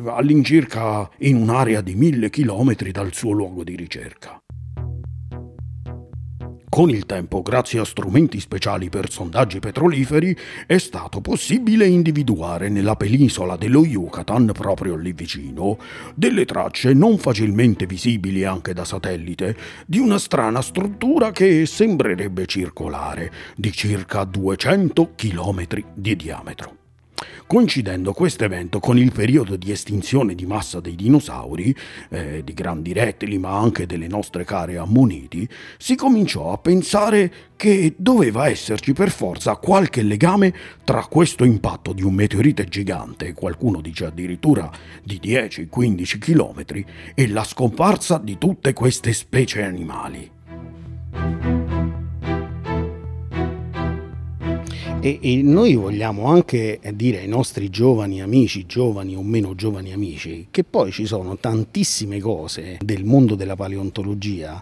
all'incirca 0.05 1.09
in 1.21 1.37
un'area 1.37 1.81
di 1.81 1.95
mille 1.95 2.29
chilometri 2.29 2.91
dal 2.91 3.11
suo 3.11 3.31
luogo 3.31 3.63
di 3.63 3.75
ricerca. 3.75 4.39
Con 6.75 6.89
il 6.89 7.05
tempo, 7.05 7.41
grazie 7.41 7.79
a 7.79 7.85
strumenti 7.85 8.37
speciali 8.41 8.89
per 8.89 9.09
sondaggi 9.09 9.59
petroliferi, 9.59 10.37
è 10.67 10.77
stato 10.77 11.21
possibile 11.21 11.87
individuare 11.87 12.67
nella 12.67 12.97
penisola 12.97 13.55
dello 13.55 13.85
Yucatan, 13.85 14.51
proprio 14.51 14.97
lì 14.97 15.13
vicino, 15.13 15.77
delle 16.15 16.43
tracce 16.43 16.91
non 16.91 17.17
facilmente 17.17 17.85
visibili 17.85 18.43
anche 18.43 18.73
da 18.73 18.83
satellite 18.83 19.55
di 19.87 19.99
una 19.99 20.19
strana 20.19 20.61
struttura 20.61 21.31
che 21.31 21.65
sembrerebbe 21.65 22.45
circolare, 22.45 23.31
di 23.55 23.71
circa 23.71 24.25
200 24.25 25.11
km 25.15 25.65
di 25.93 26.15
diametro. 26.17 26.84
Coincidendo 27.47 28.11
questo 28.11 28.43
evento 28.43 28.79
con 28.79 28.97
il 28.97 29.11
periodo 29.11 29.55
di 29.55 29.71
estinzione 29.71 30.35
di 30.35 30.45
massa 30.45 30.79
dei 30.79 30.95
dinosauri, 30.95 31.75
eh, 32.09 32.43
di 32.43 32.53
grandi 32.53 32.91
rettili 32.91 33.37
ma 33.37 33.57
anche 33.57 33.85
delle 33.85 34.07
nostre 34.07 34.43
care 34.43 34.77
ammoniti, 34.77 35.47
si 35.77 35.95
cominciò 35.95 36.51
a 36.51 36.57
pensare 36.57 37.31
che 37.55 37.93
doveva 37.95 38.47
esserci 38.47 38.93
per 38.93 39.11
forza 39.11 39.55
qualche 39.55 40.01
legame 40.01 40.53
tra 40.83 41.05
questo 41.05 41.45
impatto 41.45 41.93
di 41.93 42.03
un 42.03 42.13
meteorite 42.13 42.65
gigante, 42.65 43.33
qualcuno 43.33 43.79
dice 43.79 44.05
addirittura 44.05 44.69
di 45.03 45.19
10-15 45.23 46.17
km, 46.17 46.83
e 47.13 47.27
la 47.27 47.43
scomparsa 47.43 48.17
di 48.17 48.37
tutte 48.37 48.73
queste 48.73 49.13
specie 49.13 49.63
animali. 49.63 51.64
E, 55.05 55.19
e, 55.21 55.43
noi 55.43 55.75
vogliamo 55.75 56.25
anche 56.25 56.79
dire 56.95 57.19
ai 57.19 57.27
nostri 57.27 57.69
giovani 57.69 58.23
amici, 58.23 58.65
giovani 58.65 59.15
o 59.15 59.21
meno 59.21 59.53
giovani 59.53 59.93
amici, 59.93 60.47
che 60.49 60.63
poi 60.63 60.91
ci 60.91 61.05
sono 61.05 61.37
tantissime 61.37 62.19
cose 62.19 62.79
del 62.81 63.03
mondo 63.03 63.35
della 63.35 63.55
paleontologia 63.55 64.59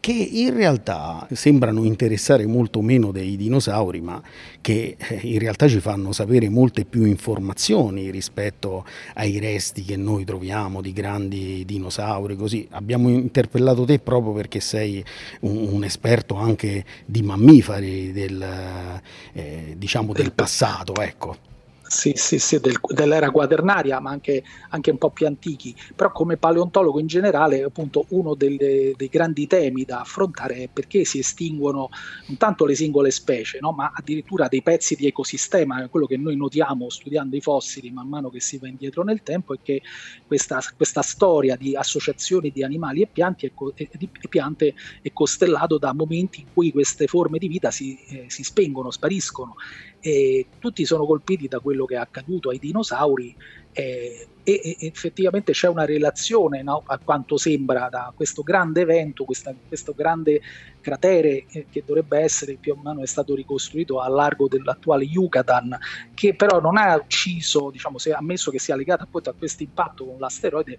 che 0.00 0.12
in 0.12 0.54
realtà 0.54 1.26
sembrano 1.32 1.84
interessare 1.84 2.46
molto 2.46 2.80
meno 2.80 3.12
dei 3.12 3.36
dinosauri, 3.36 4.00
ma 4.00 4.22
che 4.60 4.96
eh, 4.96 5.20
in 5.22 5.38
realtà 5.38 5.68
ci 5.68 5.80
fanno 5.80 6.12
sapere 6.12 6.48
molte 6.48 6.84
più 6.84 7.04
informazioni 7.04 8.10
rispetto 8.10 8.84
ai 9.14 9.38
resti 9.38 9.82
che 9.82 9.96
noi 9.96 10.24
troviamo 10.24 10.80
di 10.80 10.92
grandi 10.92 11.64
dinosauri. 11.64 12.36
Così 12.36 12.66
abbiamo 12.70 13.08
interpellato 13.08 13.84
te 13.84 13.98
proprio 13.98 14.32
perché 14.32 14.60
sei 14.60 15.04
un, 15.40 15.68
un 15.72 15.84
esperto 15.84 16.36
anche 16.36 16.84
di 17.04 17.22
mammiferi 17.22 18.12
del, 18.12 19.00
eh, 19.32 19.74
diciamo 19.76 20.12
del 20.12 20.32
passato. 20.32 20.94
Ecco. 20.96 21.50
Sì, 21.92 22.12
sì, 22.14 22.38
sì, 22.38 22.58
del, 22.58 22.80
dell'era 22.88 23.30
quaternaria, 23.30 24.00
ma 24.00 24.10
anche, 24.10 24.42
anche, 24.70 24.90
un 24.90 24.96
po' 24.96 25.10
più 25.10 25.26
antichi. 25.26 25.76
Però 25.94 26.10
come 26.10 26.38
paleontologo 26.38 26.98
in 26.98 27.06
generale, 27.06 27.62
appunto, 27.62 28.06
uno 28.08 28.34
delle, 28.34 28.94
dei 28.96 29.08
grandi 29.08 29.46
temi 29.46 29.84
da 29.84 30.00
affrontare 30.00 30.54
è 30.54 30.68
perché 30.72 31.04
si 31.04 31.18
estinguono 31.18 31.90
non 32.28 32.38
tanto 32.38 32.64
le 32.64 32.74
singole 32.74 33.10
specie, 33.10 33.58
no? 33.60 33.72
ma 33.72 33.92
addirittura 33.94 34.48
dei 34.48 34.62
pezzi 34.62 34.96
di 34.96 35.06
ecosistema. 35.06 35.86
Quello 35.90 36.06
che 36.06 36.16
noi 36.16 36.34
notiamo 36.34 36.88
studiando 36.88 37.36
i 37.36 37.42
fossili 37.42 37.90
man 37.90 38.08
mano 38.08 38.30
che 38.30 38.40
si 38.40 38.56
va 38.56 38.68
indietro 38.68 39.02
nel 39.02 39.22
tempo 39.22 39.52
è 39.52 39.58
che 39.62 39.82
questa, 40.26 40.60
questa 40.74 41.02
storia 41.02 41.56
di 41.56 41.76
associazioni 41.76 42.50
di 42.50 42.64
animali 42.64 43.02
e, 43.02 43.06
pianti 43.06 43.44
è, 43.44 43.52
e, 43.74 43.90
e 43.92 44.28
piante 44.30 44.74
è 45.02 45.12
costellato 45.12 45.76
da 45.76 45.92
momenti 45.92 46.40
in 46.40 46.46
cui 46.54 46.72
queste 46.72 47.06
forme 47.06 47.36
di 47.36 47.48
vita 47.48 47.70
si, 47.70 48.02
eh, 48.08 48.24
si 48.28 48.42
spengono, 48.42 48.90
spariscono 48.90 49.56
e 50.04 50.46
tutti 50.58 50.84
sono 50.84 51.06
colpiti 51.06 51.46
da 51.46 51.60
quello 51.60 51.84
che 51.84 51.94
è 51.94 51.98
accaduto 51.98 52.50
ai 52.50 52.58
dinosauri 52.58 53.36
eh, 53.72 54.26
e, 54.42 54.60
e, 54.64 54.76
effettivamente 54.80 55.52
c'è 55.52 55.68
una 55.68 55.84
relazione 55.84 56.62
no, 56.62 56.82
a 56.84 56.98
quanto 56.98 57.36
sembra 57.36 57.88
da 57.88 58.12
questo 58.14 58.42
grande 58.42 58.80
evento, 58.80 59.24
questa, 59.24 59.54
questo 59.68 59.94
grande 59.94 60.40
cratere 60.80 61.46
eh, 61.48 61.66
che 61.70 61.84
dovrebbe 61.86 62.18
essere 62.18 62.56
più 62.56 62.72
o 62.72 62.80
meno 62.82 63.02
è 63.02 63.06
stato 63.06 63.34
ricostruito 63.36 64.00
a 64.00 64.08
largo 64.08 64.48
dell'attuale 64.48 65.04
Yucatan, 65.04 65.78
che 66.12 66.34
però 66.34 66.60
non 66.60 66.76
ha 66.76 66.96
ucciso, 66.96 67.70
diciamo, 67.70 67.98
se 67.98 68.12
ammesso 68.12 68.50
che 68.50 68.58
sia 68.58 68.74
legato 68.74 69.04
appunto 69.04 69.30
a 69.30 69.34
questo 69.34 69.62
impatto 69.62 70.04
con 70.04 70.18
l'asteroide, 70.18 70.76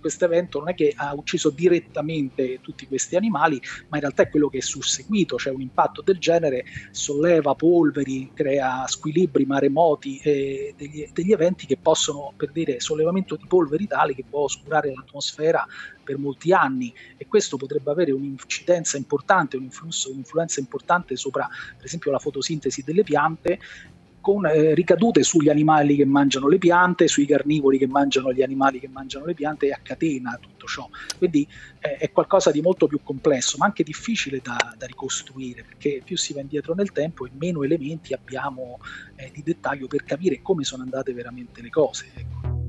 questo 0.00 0.24
evento 0.24 0.58
non 0.58 0.70
è 0.70 0.74
che 0.74 0.92
ha 0.94 1.14
ucciso 1.14 1.50
direttamente 1.50 2.60
tutti 2.60 2.86
questi 2.86 3.16
animali, 3.16 3.60
ma 3.88 3.96
in 3.96 4.02
realtà 4.02 4.22
è 4.22 4.30
quello 4.30 4.48
che 4.48 4.58
è 4.58 4.62
susseguito, 4.62 5.36
cioè 5.36 5.52
un 5.52 5.60
impatto 5.60 6.02
del 6.02 6.18
genere 6.18 6.64
solleva 6.90 7.54
polveri, 7.54 8.30
crea 8.34 8.86
squilibri, 8.86 9.44
maremoti, 9.44 10.18
eh, 10.22 10.74
degli, 10.76 11.08
degli, 11.12 11.32
eventi 11.32 11.66
che 11.66 11.76
possono, 11.76 12.32
per 12.36 12.50
dire, 12.52 12.80
sollevamento 12.80 13.36
di 13.36 13.44
polveri 13.46 13.86
tali 13.86 14.14
che 14.14 14.24
può 14.28 14.40
oscurare 14.40 14.92
l'atmosfera 14.94 15.66
per 16.02 16.18
molti 16.18 16.52
anni. 16.52 16.92
E 17.16 17.26
questo 17.26 17.56
potrebbe 17.56 17.90
avere 17.90 18.12
un'incidenza 18.12 18.96
importante, 18.96 19.56
un 19.56 19.64
influsso, 19.64 20.10
un'influenza 20.10 20.60
importante 20.60 21.16
sopra, 21.16 21.48
per 21.76 21.84
esempio, 21.84 22.10
la 22.10 22.18
fotosintesi 22.18 22.82
delle 22.82 23.02
piante 23.02 23.58
con 24.28 24.44
eh, 24.44 24.74
ricadute 24.74 25.22
sugli 25.22 25.48
animali 25.48 25.96
che 25.96 26.04
mangiano 26.04 26.48
le 26.48 26.58
piante, 26.58 27.08
sui 27.08 27.24
carnivori 27.24 27.78
che 27.78 27.86
mangiano 27.86 28.30
gli 28.30 28.42
animali 28.42 28.78
che 28.78 28.86
mangiano 28.86 29.24
le 29.24 29.32
piante 29.32 29.68
e 29.68 29.70
a 29.70 29.80
catena 29.82 30.38
tutto 30.38 30.66
ciò. 30.66 30.86
Quindi 31.16 31.48
eh, 31.78 31.96
è 31.96 32.12
qualcosa 32.12 32.50
di 32.50 32.60
molto 32.60 32.86
più 32.86 33.00
complesso, 33.02 33.56
ma 33.56 33.64
anche 33.64 33.82
difficile 33.82 34.40
da, 34.42 34.74
da, 34.76 34.84
ricostruire, 34.84 35.64
perché 35.64 36.02
più 36.04 36.18
si 36.18 36.34
va 36.34 36.42
indietro 36.42 36.74
nel 36.74 36.92
tempo 36.92 37.24
e 37.24 37.30
meno 37.38 37.62
elementi 37.62 38.12
abbiamo 38.12 38.80
eh, 39.16 39.30
di 39.32 39.42
dettaglio 39.42 39.86
per 39.86 40.04
capire 40.04 40.42
come 40.42 40.62
sono 40.62 40.82
andate 40.82 41.14
veramente 41.14 41.62
le 41.62 41.70
cose. 41.70 42.10
Ecco. 42.14 42.66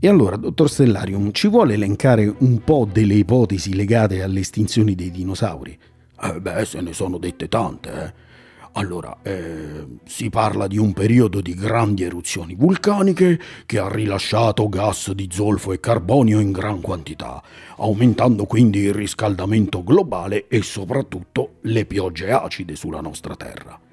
E 0.00 0.08
allora, 0.08 0.34
dottor 0.34 0.68
Stellarium, 0.68 1.30
ci 1.30 1.46
vuole 1.46 1.74
elencare 1.74 2.26
un 2.38 2.64
po' 2.64 2.88
delle 2.90 3.14
ipotesi 3.14 3.76
legate 3.76 4.24
alle 4.24 4.40
estinzioni 4.40 4.96
dei 4.96 5.12
dinosauri? 5.12 5.78
Eh 6.20 6.40
beh, 6.40 6.64
se 6.64 6.80
ne 6.80 6.92
sono 6.92 7.18
dette 7.18 7.46
tante, 7.46 7.92
eh. 7.92 8.26
Allora, 8.72 9.16
eh, 9.22 9.86
si 10.04 10.30
parla 10.30 10.66
di 10.66 10.78
un 10.78 10.92
periodo 10.92 11.40
di 11.40 11.54
grandi 11.54 12.04
eruzioni 12.04 12.54
vulcaniche 12.54 13.40
che 13.66 13.78
ha 13.78 13.88
rilasciato 13.88 14.68
gas 14.68 15.12
di 15.12 15.28
zolfo 15.30 15.72
e 15.72 15.80
carbonio 15.80 16.38
in 16.40 16.52
gran 16.52 16.80
quantità, 16.80 17.42
aumentando 17.76 18.44
quindi 18.44 18.80
il 18.80 18.94
riscaldamento 18.94 19.82
globale 19.82 20.46
e 20.48 20.62
soprattutto 20.62 21.56
le 21.62 21.84
piogge 21.86 22.30
acide 22.30 22.76
sulla 22.76 23.00
nostra 23.00 23.34
Terra. 23.34 23.87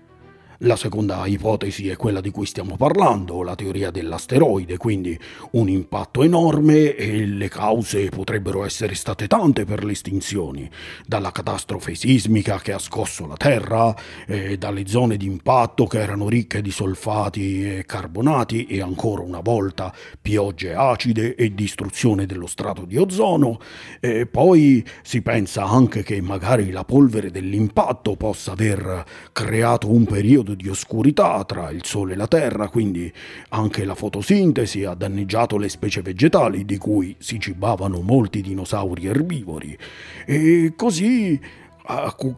La 0.59 0.77
seconda 0.77 1.25
ipotesi 1.25 1.89
è 1.89 1.97
quella 1.97 2.21
di 2.21 2.31
cui 2.31 2.45
stiamo 2.45 2.77
parlando, 2.77 3.43
la 3.43 3.55
teoria 3.55 3.91
dell'asteroide, 3.91 4.77
quindi 4.77 5.19
un 5.51 5.67
impatto 5.67 6.23
enorme 6.23 6.95
e 6.95 7.25
le 7.25 7.49
cause 7.49 8.07
potrebbero 8.07 8.63
essere 8.63 8.95
state 8.95 9.27
tante 9.27 9.65
per 9.65 9.83
le 9.83 9.91
estinzioni, 9.91 10.69
dalla 11.05 11.33
catastrofe 11.33 11.93
sismica 11.95 12.59
che 12.59 12.71
ha 12.71 12.79
scosso 12.79 13.27
la 13.27 13.35
Terra, 13.35 13.93
eh, 14.27 14.57
dalle 14.57 14.87
zone 14.87 15.17
di 15.17 15.25
impatto 15.25 15.87
che 15.87 15.99
erano 15.99 16.29
ricche 16.29 16.61
di 16.61 16.71
solfati 16.71 17.79
e 17.79 17.85
carbonati 17.85 18.65
e 18.65 18.79
ancora 18.79 19.23
una 19.23 19.41
volta 19.41 19.93
piogge 20.21 20.73
acide 20.73 21.35
e 21.35 21.53
distruzione 21.53 22.25
dello 22.25 22.47
strato 22.47 22.85
di 22.85 22.95
ozono, 22.95 23.59
e 23.99 24.25
poi 24.25 24.85
si 25.03 25.21
pensa 25.21 25.65
anche 25.65 26.01
che 26.01 26.21
magari 26.21 26.71
la 26.71 26.85
polvere 26.85 27.29
dell'impatto 27.29 28.15
possa 28.15 28.53
aver 28.53 29.03
creato 29.33 29.91
un 29.91 30.05
periodo 30.05 30.43
periodo 30.45 30.53
di 30.53 30.69
oscurità 30.69 31.43
tra 31.43 31.71
il 31.71 31.83
Sole 31.83 32.13
e 32.13 32.15
la 32.15 32.27
Terra, 32.27 32.69
quindi 32.69 33.11
anche 33.49 33.83
la 33.83 33.95
fotosintesi 33.95 34.83
ha 34.83 34.93
danneggiato 34.93 35.57
le 35.57 35.67
specie 35.69 36.01
vegetali 36.01 36.63
di 36.63 36.77
cui 36.77 37.15
si 37.17 37.39
cibavano 37.39 38.01
molti 38.01 38.41
dinosauri 38.41 39.07
erbivori. 39.07 39.75
E 40.25 40.73
così 40.75 41.39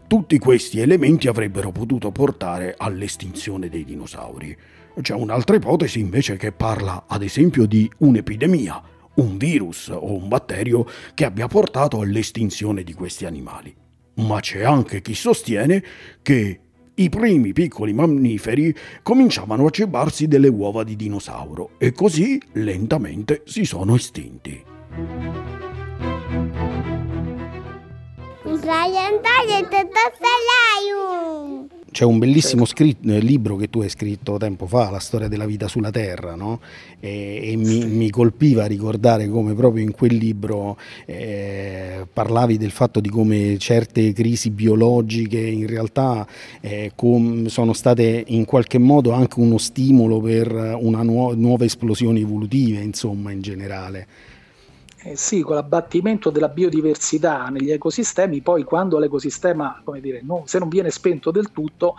tutti 0.07 0.37
questi 0.39 0.79
elementi 0.79 1.27
avrebbero 1.27 1.71
potuto 1.71 2.11
portare 2.11 2.75
all'estinzione 2.77 3.69
dei 3.69 3.83
dinosauri. 3.83 4.57
C'è 4.99 5.13
un'altra 5.13 5.57
ipotesi 5.57 5.99
invece 5.99 6.37
che 6.37 6.51
parla 6.51 7.05
ad 7.07 7.21
esempio 7.21 7.65
di 7.65 7.89
un'epidemia, 7.99 8.81
un 9.15 9.37
virus 9.37 9.89
o 9.89 10.13
un 10.13 10.27
batterio 10.27 10.85
che 11.13 11.25
abbia 11.25 11.47
portato 11.47 11.99
all'estinzione 12.01 12.83
di 12.83 12.93
questi 12.93 13.25
animali. 13.25 13.75
Ma 14.15 14.39
c'è 14.39 14.63
anche 14.63 15.01
chi 15.01 15.13
sostiene 15.13 15.83
che 16.23 16.61
i 16.99 17.09
primi 17.09 17.53
piccoli 17.53 17.93
mammiferi 17.93 18.75
cominciavano 19.03 19.67
a 19.67 19.69
cibarsi 19.69 20.27
delle 20.27 20.47
uova 20.47 20.83
di 20.83 20.95
dinosauro 20.95 21.71
e 21.77 21.91
così 21.91 22.41
lentamente 22.53 23.43
si 23.45 23.65
sono 23.65 23.95
estinti. 23.95 24.63
Brian 28.43 29.21
Tagliate 29.21 29.87
c'è 31.97 32.05
un 32.05 32.19
bellissimo 32.19 32.65
scritto, 32.65 33.11
eh, 33.11 33.17
libro 33.17 33.55
che 33.55 33.71
tu 33.71 33.81
hai 33.81 33.89
scritto 33.89 34.37
tempo 34.37 34.67
fa, 34.67 34.91
La 34.91 34.99
storia 34.99 35.27
della 35.27 35.47
vita 35.47 35.67
sulla 35.67 35.89
Terra, 35.89 36.35
no? 36.35 36.59
e, 36.99 37.39
e 37.41 37.55
mi, 37.55 37.87
mi, 37.87 38.11
colpiva 38.11 38.67
ricordare 38.67 39.27
come 39.27 39.55
proprio 39.55 39.81
in 39.81 39.89
quel 39.89 40.13
libro 40.13 40.77
eh, 41.07 42.05
parlavi 42.13 42.59
del 42.59 42.69
fatto 42.69 42.99
di 42.99 43.09
come 43.09 43.57
certe 43.57 44.13
crisi 44.13 44.51
biologiche 44.51 45.39
in 45.39 45.65
realtà 45.65 46.27
eh, 46.61 46.91
com, 46.93 47.47
sono 47.47 47.73
state 47.73 48.25
in 48.27 48.45
qualche 48.45 48.77
modo 48.77 49.13
anche 49.13 49.39
uno 49.39 49.57
stimolo 49.57 50.21
per 50.21 50.51
una 50.79 51.01
nuova, 51.01 51.33
nuove 51.33 51.65
esplosioni 51.65 52.21
evolutive, 52.21 52.79
insomma, 52.79 53.31
in 53.31 53.41
generale. 53.41 54.07
Eh 55.07 55.15
sì, 55.15 55.39
con 55.39 55.55
l'abbattimento 55.55 56.29
della 56.29 56.49
biodiversità 56.49 57.47
negli 57.47 57.71
ecosistemi, 57.71 58.41
poi 58.41 58.65
quando 58.65 58.99
l'ecosistema, 58.99 59.79
come 59.81 60.01
dire, 60.01 60.19
non, 60.21 60.47
se 60.47 60.59
non 60.59 60.67
viene 60.67 60.89
spento 60.89 61.31
del 61.31 61.53
tutto, 61.53 61.95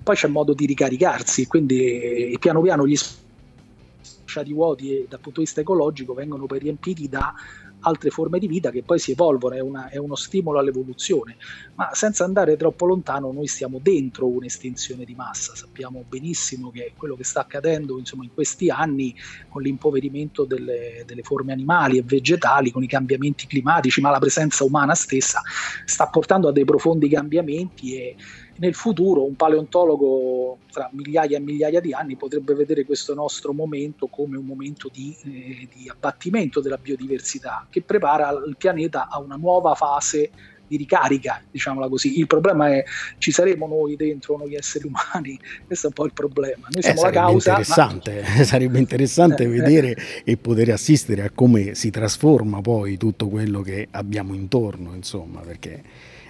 poi 0.00 0.14
c'è 0.14 0.28
modo 0.28 0.54
di 0.54 0.64
ricaricarsi, 0.64 1.48
quindi 1.48 2.30
eh, 2.30 2.36
piano 2.38 2.60
piano 2.60 2.86
gli 2.86 2.94
spazi 2.94 4.52
vuoti 4.52 4.96
eh, 4.96 5.06
dal 5.08 5.18
punto 5.18 5.40
di 5.40 5.46
vista 5.46 5.60
ecologico 5.60 6.14
vengono 6.14 6.46
riempiti 6.48 7.08
da 7.08 7.34
altre 7.82 8.10
forme 8.10 8.38
di 8.38 8.46
vita 8.46 8.70
che 8.70 8.82
poi 8.82 8.98
si 8.98 9.12
evolvono, 9.12 9.54
è, 9.54 9.60
una, 9.60 9.88
è, 9.88 9.96
uno 9.96 10.14
stimolo 10.14 10.58
all'evoluzione, 10.58 11.36
ma 11.74 11.90
senza 11.92 12.24
andare 12.24 12.56
troppo 12.56 12.86
lontano 12.86 13.32
noi 13.32 13.46
stiamo 13.46 13.78
dentro 13.80 14.26
un'estinzione 14.28 15.04
di 15.04 15.14
massa, 15.14 15.54
sappiamo 15.54 16.04
benissimo 16.08 16.70
che 16.70 16.92
quello 16.96 17.16
che 17.16 17.24
sta 17.24 17.40
accadendo 17.40 17.98
insomma, 17.98 18.24
in 18.24 18.32
questi 18.32 18.70
anni 18.70 19.14
con 19.48 19.62
l'impoverimento 19.62 20.44
delle, 20.44 21.02
delle 21.06 21.22
forme 21.22 21.52
animali 21.52 21.98
e 21.98 22.02
vegetali, 22.02 22.70
con 22.70 22.82
i 22.82 22.88
cambiamenti 22.88 23.46
climatici, 23.46 24.00
ma 24.00 24.10
la 24.10 24.18
presenza 24.18 24.64
umana 24.64 24.94
stessa 24.94 25.40
sta 25.84 26.06
portando 26.06 26.48
a 26.48 26.52
dei 26.52 26.64
profondi 26.64 27.08
cambiamenti 27.08 27.96
e 27.96 28.16
nel 28.62 28.74
futuro 28.74 29.24
un 29.24 29.34
paleontologo 29.34 30.58
tra 30.70 30.88
migliaia 30.92 31.36
e 31.36 31.40
migliaia 31.40 31.80
di 31.80 31.92
anni 31.92 32.14
potrebbe 32.14 32.54
vedere 32.54 32.84
questo 32.84 33.12
nostro 33.12 33.52
momento 33.52 34.06
come 34.06 34.36
un 34.36 34.44
momento 34.44 34.88
di, 34.90 35.16
eh, 35.24 35.68
di 35.74 35.88
abbattimento 35.88 36.60
della 36.60 36.76
biodiversità 36.76 37.66
che 37.68 37.82
prepara 37.82 38.30
il 38.46 38.54
pianeta 38.56 39.08
a 39.08 39.18
una 39.18 39.34
nuova 39.34 39.74
fase 39.74 40.30
di 40.64 40.76
ricarica, 40.76 41.42
diciamola 41.50 41.88
così. 41.88 42.18
Il 42.18 42.28
problema 42.28 42.68
è 42.68 42.84
ci 43.18 43.32
saremo 43.32 43.66
noi 43.66 43.96
dentro, 43.96 44.38
noi 44.38 44.54
esseri 44.54 44.86
umani, 44.86 45.36
questo 45.66 45.86
è 45.86 45.88
un 45.88 45.94
po' 45.94 46.04
il 46.04 46.12
problema. 46.12 46.68
Noi 46.70 46.82
siamo 46.82 47.00
eh, 47.00 47.04
la 47.04 47.10
causa. 47.10 47.50
Interessante, 47.50 48.22
ma... 48.22 48.44
sarebbe 48.46 48.78
interessante 48.78 49.42
eh, 49.42 49.48
vedere 49.48 49.96
e 50.24 50.36
poter 50.36 50.70
assistere 50.70 51.22
a 51.22 51.30
come 51.30 51.74
si 51.74 51.90
trasforma 51.90 52.60
poi 52.60 52.96
tutto 52.96 53.28
quello 53.28 53.60
che 53.60 53.88
abbiamo 53.90 54.34
intorno, 54.34 54.94
insomma, 54.94 55.40
perché... 55.40 55.82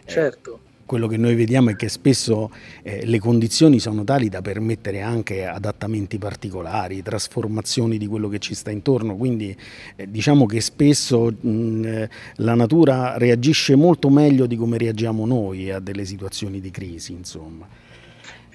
Certo 0.07 0.71
quello 0.92 1.07
che 1.07 1.16
noi 1.16 1.35
vediamo 1.35 1.70
è 1.70 1.74
che 1.74 1.88
spesso 1.88 2.50
eh, 2.83 3.07
le 3.07 3.18
condizioni 3.18 3.81
sono 3.81 4.05
tali 4.05 4.28
da 4.28 4.42
permettere 4.42 5.00
anche 5.00 5.46
adattamenti 5.46 6.18
particolari, 6.18 7.00
trasformazioni 7.00 7.96
di 7.96 8.07
quello 8.07 8.28
che 8.28 8.38
ci 8.38 8.55
sta 8.55 8.70
intorno, 8.70 9.16
quindi 9.16 9.57
eh, 9.96 10.11
diciamo 10.11 10.44
che 10.44 10.61
spesso 10.61 11.33
mh, 11.35 11.85
eh, 11.87 12.11
la 12.37 12.55
natura 12.55 13.16
reagisce 13.16 13.74
molto 13.74 14.11
meglio 14.11 14.44
di 14.44 14.55
come 14.55 14.76
reagiamo 14.76 15.24
noi 15.24 15.70
a 15.70 15.78
delle 15.78 16.05
situazioni 16.05 16.61
di 16.61 16.70
crisi, 16.70 17.12
insomma. 17.12 17.66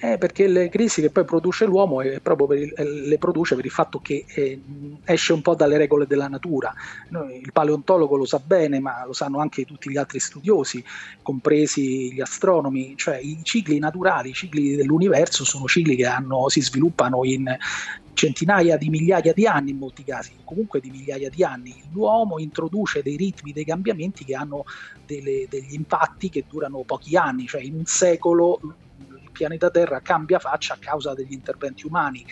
Eh, 0.00 0.16
perché 0.16 0.46
le 0.46 0.68
crisi 0.68 1.00
che 1.00 1.10
poi 1.10 1.24
produce 1.24 1.64
l'uomo 1.64 2.00
è 2.02 2.20
proprio 2.20 2.52
il, 2.56 2.72
eh, 2.76 2.84
le 2.84 3.18
produce 3.18 3.56
per 3.56 3.64
il 3.64 3.70
fatto 3.72 3.98
che 3.98 4.24
eh, 4.32 4.62
esce 5.04 5.32
un 5.32 5.42
po' 5.42 5.56
dalle 5.56 5.76
regole 5.76 6.06
della 6.06 6.28
natura. 6.28 6.72
Noi, 7.08 7.40
il 7.40 7.50
paleontologo 7.50 8.14
lo 8.14 8.24
sa 8.24 8.38
bene, 8.38 8.78
ma 8.78 9.04
lo 9.04 9.12
sanno 9.12 9.40
anche 9.40 9.64
tutti 9.64 9.90
gli 9.90 9.96
altri 9.96 10.20
studiosi, 10.20 10.84
compresi 11.20 12.12
gli 12.12 12.20
astronomi, 12.20 12.94
cioè 12.96 13.16
i 13.16 13.40
cicli 13.42 13.80
naturali, 13.80 14.30
i 14.30 14.34
cicli 14.34 14.76
dell'universo 14.76 15.44
sono 15.44 15.66
cicli 15.66 15.96
che 15.96 16.06
hanno, 16.06 16.48
si 16.48 16.62
sviluppano 16.62 17.24
in 17.24 17.56
centinaia 18.12 18.76
di 18.76 18.90
migliaia 18.90 19.32
di 19.32 19.46
anni 19.46 19.70
in 19.70 19.78
molti 19.78 20.04
casi, 20.04 20.30
comunque 20.44 20.78
di 20.78 20.90
migliaia 20.90 21.28
di 21.28 21.42
anni. 21.42 21.74
L'uomo 21.90 22.38
introduce 22.38 23.02
dei 23.02 23.16
ritmi, 23.16 23.52
dei 23.52 23.64
cambiamenti 23.64 24.24
che 24.24 24.36
hanno 24.36 24.62
delle, 25.04 25.46
degli 25.48 25.74
impatti 25.74 26.28
che 26.28 26.44
durano 26.48 26.84
pochi 26.86 27.16
anni, 27.16 27.46
cioè 27.46 27.62
in 27.62 27.74
un 27.74 27.84
secolo 27.84 28.60
pianeta 29.38 29.70
Terra 29.70 30.00
cambia 30.02 30.40
faccia 30.40 30.74
a 30.74 30.78
causa 30.80 31.14
degli 31.14 31.32
interventi 31.32 31.86
umani 31.86 32.26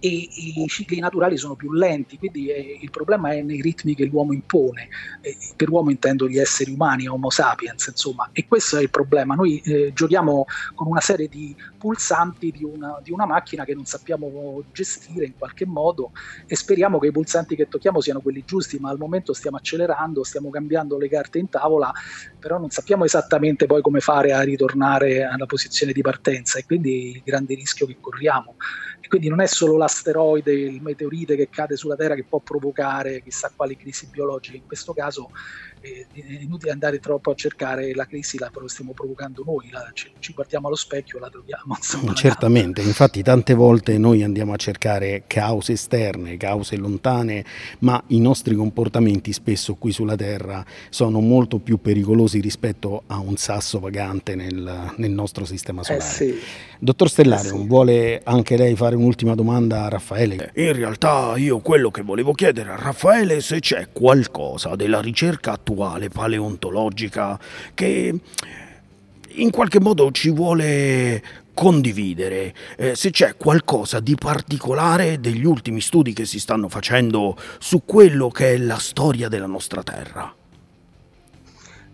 e 0.00 0.08
i 0.08 0.66
cicli 0.68 0.98
naturali 0.98 1.36
sono 1.36 1.54
più 1.54 1.72
lenti, 1.72 2.18
quindi 2.18 2.48
eh, 2.48 2.78
il 2.80 2.90
problema 2.90 3.32
è 3.32 3.42
nei 3.42 3.60
ritmi 3.60 3.94
che 3.94 4.04
l'uomo 4.04 4.32
impone. 4.32 4.88
Eh, 5.20 5.36
per 5.56 5.70
uomo 5.70 5.90
intendo 5.90 6.28
gli 6.28 6.38
esseri 6.38 6.72
umani, 6.72 7.06
Homo 7.08 7.30
sapiens, 7.30 7.86
insomma, 7.86 8.28
e 8.32 8.46
questo 8.46 8.76
è 8.76 8.82
il 8.82 8.90
problema. 8.90 9.34
Noi 9.34 9.60
eh, 9.60 9.92
giochiamo 9.94 10.46
con 10.74 10.86
una 10.86 11.00
serie 11.00 11.28
di 11.28 11.54
pulsanti 11.78 12.50
di 12.50 12.64
una, 12.64 12.98
di 13.02 13.12
una, 13.12 13.26
macchina 13.26 13.64
che 13.64 13.74
non 13.74 13.84
sappiamo 13.84 14.62
gestire 14.72 15.26
in 15.26 15.36
qualche 15.36 15.66
modo 15.66 16.12
e 16.46 16.56
speriamo 16.56 16.98
che 16.98 17.08
i 17.08 17.12
pulsanti 17.12 17.54
che 17.54 17.68
tocchiamo 17.68 18.00
siano 18.00 18.20
quelli 18.20 18.42
giusti, 18.44 18.78
ma 18.78 18.90
al 18.90 18.98
momento 18.98 19.32
stiamo 19.32 19.56
accelerando, 19.56 20.24
stiamo 20.24 20.50
cambiando 20.50 20.98
le 20.98 21.08
carte 21.08 21.38
in 21.38 21.48
tavola, 21.48 21.92
però 22.38 22.58
non 22.58 22.70
sappiamo 22.70 23.04
esattamente 23.04 23.66
poi 23.66 23.80
come 23.82 24.00
fare 24.00 24.32
a 24.32 24.42
ritornare 24.42 25.24
alla 25.24 25.46
posizione 25.46 25.92
di 25.92 26.02
partenza 26.02 26.58
e 26.58 26.64
quindi 26.64 27.10
il 27.16 27.22
grande 27.24 27.54
rischio 27.54 27.86
che 27.86 27.96
corriamo. 28.00 28.56
E 29.00 29.06
quindi 29.08 29.28
non 29.28 29.40
è 29.40 29.46
solo 29.46 29.72
la 29.72 29.84
l'asteroide, 29.84 30.52
il 30.52 30.82
meteorite 30.82 31.36
che 31.36 31.48
cade 31.48 31.76
sulla 31.76 31.94
Terra 31.94 32.14
che 32.14 32.26
può 32.26 32.40
provocare 32.40 33.22
chissà 33.22 33.52
quali 33.54 33.76
crisi 33.76 34.08
biologiche, 34.08 34.56
in 34.56 34.64
questo 34.66 34.92
caso 34.92 35.30
è 35.80 36.06
inutile 36.40 36.72
andare 36.72 36.98
troppo 36.98 37.30
a 37.30 37.34
cercare 37.34 37.94
la 37.94 38.06
crisi, 38.06 38.38
la 38.38 38.50
stiamo 38.66 38.92
provocando 38.92 39.42
noi, 39.44 39.68
la, 39.70 39.90
ci, 39.92 40.10
ci, 40.18 40.32
guardiamo 40.32 40.66
allo 40.66 40.76
specchio, 40.76 41.18
la 41.18 41.28
troviamo. 41.28 41.74
Insomma, 41.76 42.12
Certamente, 42.14 42.82
infatti 42.82 43.22
tante 43.22 43.54
volte 43.54 43.98
noi 43.98 44.22
andiamo 44.22 44.52
a 44.52 44.56
cercare 44.56 45.24
cause 45.26 45.72
esterne, 45.72 46.36
cause 46.36 46.76
lontane, 46.76 47.44
ma 47.80 48.02
i 48.08 48.20
nostri 48.20 48.54
comportamenti 48.54 49.32
spesso 49.32 49.74
qui 49.74 49.92
sulla 49.92 50.16
Terra 50.16 50.64
sono 50.90 51.20
molto 51.20 51.58
più 51.58 51.80
pericolosi 51.80 52.40
rispetto 52.40 53.02
a 53.06 53.18
un 53.18 53.36
sasso 53.36 53.78
vagante 53.78 54.34
nel, 54.34 54.92
nel 54.96 55.10
nostro 55.10 55.44
sistema 55.44 55.82
solare. 55.82 56.04
Eh 56.04 56.08
sì. 56.08 56.34
Dottor 56.80 57.08
Stellare, 57.08 57.48
eh 57.48 57.50
sì. 57.50 57.66
vuole 57.66 58.20
anche 58.24 58.56
lei 58.56 58.76
fare 58.76 58.94
un'ultima 58.94 59.34
domanda 59.34 59.84
a 59.84 59.88
Raffaele? 59.88 60.52
In 60.54 60.72
realtà 60.72 61.34
io 61.36 61.58
quello 61.58 61.90
che 61.90 62.02
volevo 62.02 62.32
chiedere 62.32 62.70
a 62.70 62.76
Raffaele 62.76 63.36
è 63.36 63.40
se 63.40 63.58
c'è 63.58 63.88
qualcosa 63.92 64.76
della 64.76 65.00
ricerca 65.00 65.58
attuale 65.68 66.08
paleontologica 66.08 67.38
che 67.74 68.18
in 69.28 69.50
qualche 69.50 69.80
modo 69.80 70.10
ci 70.10 70.30
vuole 70.30 71.22
condividere 71.52 72.54
eh, 72.76 72.94
se 72.94 73.10
c'è 73.10 73.36
qualcosa 73.36 74.00
di 74.00 74.14
particolare 74.14 75.20
degli 75.20 75.44
ultimi 75.44 75.80
studi 75.80 76.12
che 76.12 76.24
si 76.24 76.40
stanno 76.40 76.68
facendo 76.68 77.36
su 77.58 77.84
quello 77.84 78.28
che 78.28 78.54
è 78.54 78.56
la 78.56 78.78
storia 78.78 79.28
della 79.28 79.46
nostra 79.46 79.82
Terra. 79.82 80.32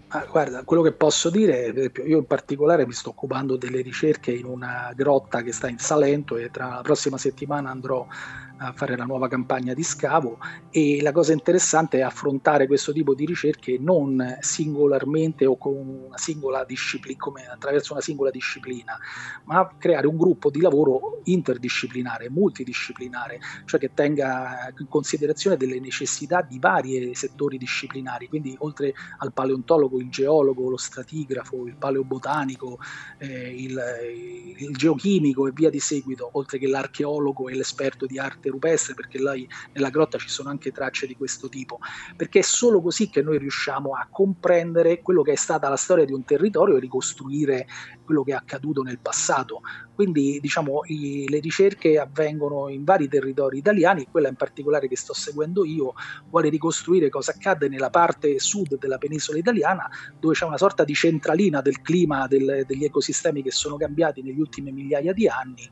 Ah, 0.09 0.27
guarda, 0.31 0.63
quello 0.63 0.83
che 0.83 0.93
posso 0.93 1.29
dire, 1.29 1.91
io 2.07 2.19
in 2.19 2.27
particolare 2.27 2.87
mi 2.87 2.93
sto 2.93 3.09
occupando 3.09 3.57
delle 3.57 3.81
ricerche 3.81 4.31
in 4.31 4.45
una 4.45 4.93
grotta 4.95 5.43
che 5.43 5.51
sta 5.51 5.69
in 5.69 5.79
Salento 5.79 6.37
e 6.37 6.53
tra 6.53 6.69
la 6.69 6.83
prossima 6.83 7.19
settimana 7.19 7.71
andrò 7.71 8.07
a 8.69 8.73
fare 8.73 8.97
la 8.97 9.05
nuova 9.05 9.29
campagna 9.29 9.75
di 9.75 9.83
scavo 9.83 10.39
e 10.71 11.01
la 11.03 11.13
cosa 11.13 11.33
interessante 11.33 11.99
è 11.99 12.03
affrontare 12.03 12.67
questo 12.67 12.93
tipo 12.93 13.15
di 13.15 13.27
ricerche 13.27 13.77
non 13.79 14.39
singolarmente 14.41 15.47
o 15.47 15.57
con 15.57 15.75
una 16.07 16.19
singola 16.19 16.65
disciplina, 16.65 17.19
come 17.19 17.47
attraverso 17.47 17.93
una 17.93 18.03
singola 18.03 18.31
disciplina, 18.31 18.99
ma 19.45 19.71
creare 19.79 20.07
un 20.07 20.17
gruppo 20.17 20.51
di 20.51 20.61
lavoro 20.61 21.21
interdisciplinare, 21.25 22.31
multidisciplinare, 22.31 23.41
cioè 23.65 23.81
che 23.81 23.93
tenga 23.95 24.73
in 24.79 24.89
considerazione 24.89 25.57
delle 25.57 25.81
necessità 25.81 26.43
di 26.43 26.59
vari 26.59 27.15
settori 27.15 27.59
disciplinari, 27.59 28.29
quindi 28.29 28.55
oltre 28.59 28.95
al 29.19 29.33
paleontologo, 29.33 29.99
il 29.99 30.11
geologo, 30.11 30.71
lo 30.71 30.77
stratigrafo, 30.77 31.67
il 31.67 31.77
paleobotanico, 31.77 32.79
eh, 33.19 33.55
il, 33.55 33.83
il 34.57 34.77
geochimico 34.77 35.47
e 35.47 35.53
via 35.53 35.71
di 35.71 35.81
seguito, 35.81 36.29
oltre 36.33 36.59
che 36.59 36.67
l'archeologo 36.67 37.49
e 37.49 37.55
l'esperto 37.55 38.07
di 38.07 38.19
arte 38.19 38.51
rupestre, 38.55 38.95
perché 38.95 39.19
là 39.19 39.35
nella 39.73 39.91
grotta 39.91 40.19
ci 40.19 40.29
sono 40.29 40.49
anche 40.49 40.73
tracce 40.73 41.07
di 41.07 41.17
questo 41.17 41.49
tipo, 41.49 41.79
perché 42.17 42.41
è 42.41 42.43
solo 42.43 42.81
così 42.81 43.11
che 43.11 43.23
noi 43.23 43.39
riusciamo 43.39 43.93
a 43.93 44.07
comprendere 44.11 45.03
quello 45.03 45.23
che 45.23 45.33
è 45.33 45.37
stata 45.37 45.69
la 45.69 45.77
storia 45.77 46.05
di 46.05 46.13
un 46.13 46.25
territorio 46.25 46.77
e 46.77 46.81
ricostruire 46.81 47.67
quello 48.05 48.23
che 48.23 48.33
è 48.33 48.35
accaduto 48.35 48.83
nel 48.83 48.99
passato. 48.99 49.61
Quindi 49.95 50.39
diciamo 50.41 50.81
i, 50.87 51.27
le 51.29 51.39
ricerche 51.39 51.99
avvengono 51.99 52.69
in 52.69 52.85
vari 52.85 53.09
territori 53.09 53.59
italiani, 53.59 54.09
quella 54.11 54.29
in 54.29 54.37
particolare 54.37 54.89
che 54.89 54.97
sto 54.97 55.13
seguendo 55.13 55.65
io 55.65 55.95
vuole 56.29 56.49
ricostruire 56.49 57.09
cosa 57.09 57.33
accade 57.33 57.69
nella 57.69 57.91
parte 57.91 58.39
sud 58.39 58.79
della 58.79 58.99
penisola 58.99 59.39
italiana, 59.39 59.89
dove 60.19 60.35
c'è 60.35 60.45
una 60.45 60.59
sorta 60.59 60.85
di 60.85 60.95
centralina 60.95 61.61
del 61.61 61.81
clima 61.81 62.27
del, 62.27 62.65
degli 62.67 62.85
ecosistemi 62.85 63.43
che 63.43 63.51
sono 63.51 63.77
cambiati 63.77 64.23
negli 64.23 64.41
ultimi 64.41 64.73
migliaia 64.73 65.13
di 65.13 65.29
anni 65.29 65.71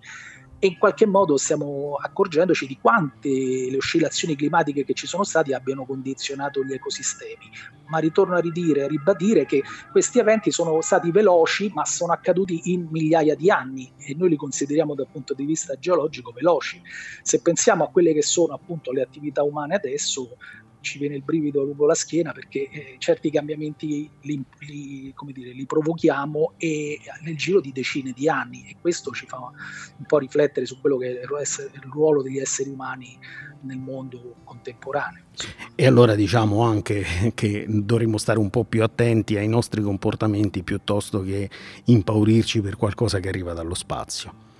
e 0.64 0.68
in 0.68 0.78
qualche 0.78 1.06
modo 1.06 1.36
stiamo 1.38 1.96
accorgendoci 2.00 2.68
di 2.68 2.78
quante 2.80 3.28
le 3.28 3.76
oscillazioni 3.78 4.36
climatiche 4.36 4.84
che 4.84 4.94
ci 4.94 5.08
sono 5.08 5.24
state 5.24 5.56
abbiano 5.56 5.84
condizionato 5.84 6.62
gli 6.62 6.72
ecosistemi. 6.72 7.50
Ma 7.88 7.98
ritorno 7.98 8.36
a 8.36 8.38
ridire, 8.38 8.84
a 8.84 8.86
ribadire 8.86 9.44
che 9.44 9.64
questi 9.90 10.20
eventi 10.20 10.52
sono 10.52 10.80
stati 10.80 11.10
veloci, 11.10 11.68
ma 11.74 11.84
sono 11.84 12.12
accaduti 12.12 12.70
in 12.72 12.86
migliaia 12.92 13.34
di 13.34 13.50
anni 13.50 13.92
e 13.96 14.14
noi 14.14 14.28
li 14.28 14.36
consideriamo 14.36 14.94
dal 14.94 15.08
punto 15.10 15.34
di 15.34 15.44
vista 15.44 15.74
geologico 15.74 16.30
veloci. 16.30 16.80
Se 17.22 17.42
pensiamo 17.42 17.82
a 17.82 17.88
quelle 17.88 18.12
che 18.12 18.22
sono 18.22 18.54
appunto 18.54 18.92
le 18.92 19.02
attività 19.02 19.42
umane 19.42 19.74
adesso, 19.74 20.36
ci 20.82 20.98
viene 20.98 21.16
il 21.16 21.22
brivido 21.22 21.62
lungo 21.62 21.86
la 21.86 21.94
schiena 21.94 22.32
perché 22.32 22.68
eh, 22.68 22.96
certi 22.98 23.30
cambiamenti 23.30 24.10
li, 24.20 24.44
li, 24.58 25.14
dire, 25.32 25.52
li, 25.52 25.64
provochiamo 25.64 26.54
e 26.58 26.98
nel 27.22 27.36
giro 27.36 27.60
di 27.60 27.72
decine 27.72 28.12
di 28.12 28.28
anni 28.28 28.68
e 28.68 28.76
questo 28.80 29.12
ci 29.12 29.26
fa 29.26 29.38
un 29.38 30.04
po' 30.06 30.18
riflettere 30.18 30.66
su 30.66 30.80
quello 30.80 30.98
che 30.98 31.20
è 31.20 31.22
il 31.22 31.90
ruolo 31.90 32.22
degli 32.22 32.38
esseri 32.38 32.68
umani 32.68 33.18
nel 33.62 33.78
mondo 33.78 34.36
contemporaneo. 34.44 35.22
E 35.74 35.86
allora 35.86 36.14
diciamo 36.14 36.62
anche 36.62 37.32
che 37.34 37.64
dovremmo 37.68 38.18
stare 38.18 38.38
un 38.38 38.50
po' 38.50 38.64
più 38.64 38.82
attenti 38.82 39.36
ai 39.36 39.48
nostri 39.48 39.80
comportamenti 39.80 40.62
piuttosto 40.62 41.22
che 41.22 41.48
impaurirci 41.84 42.60
per 42.60 42.76
qualcosa 42.76 43.20
che 43.20 43.28
arriva 43.28 43.52
dallo 43.52 43.74
spazio. 43.74 44.50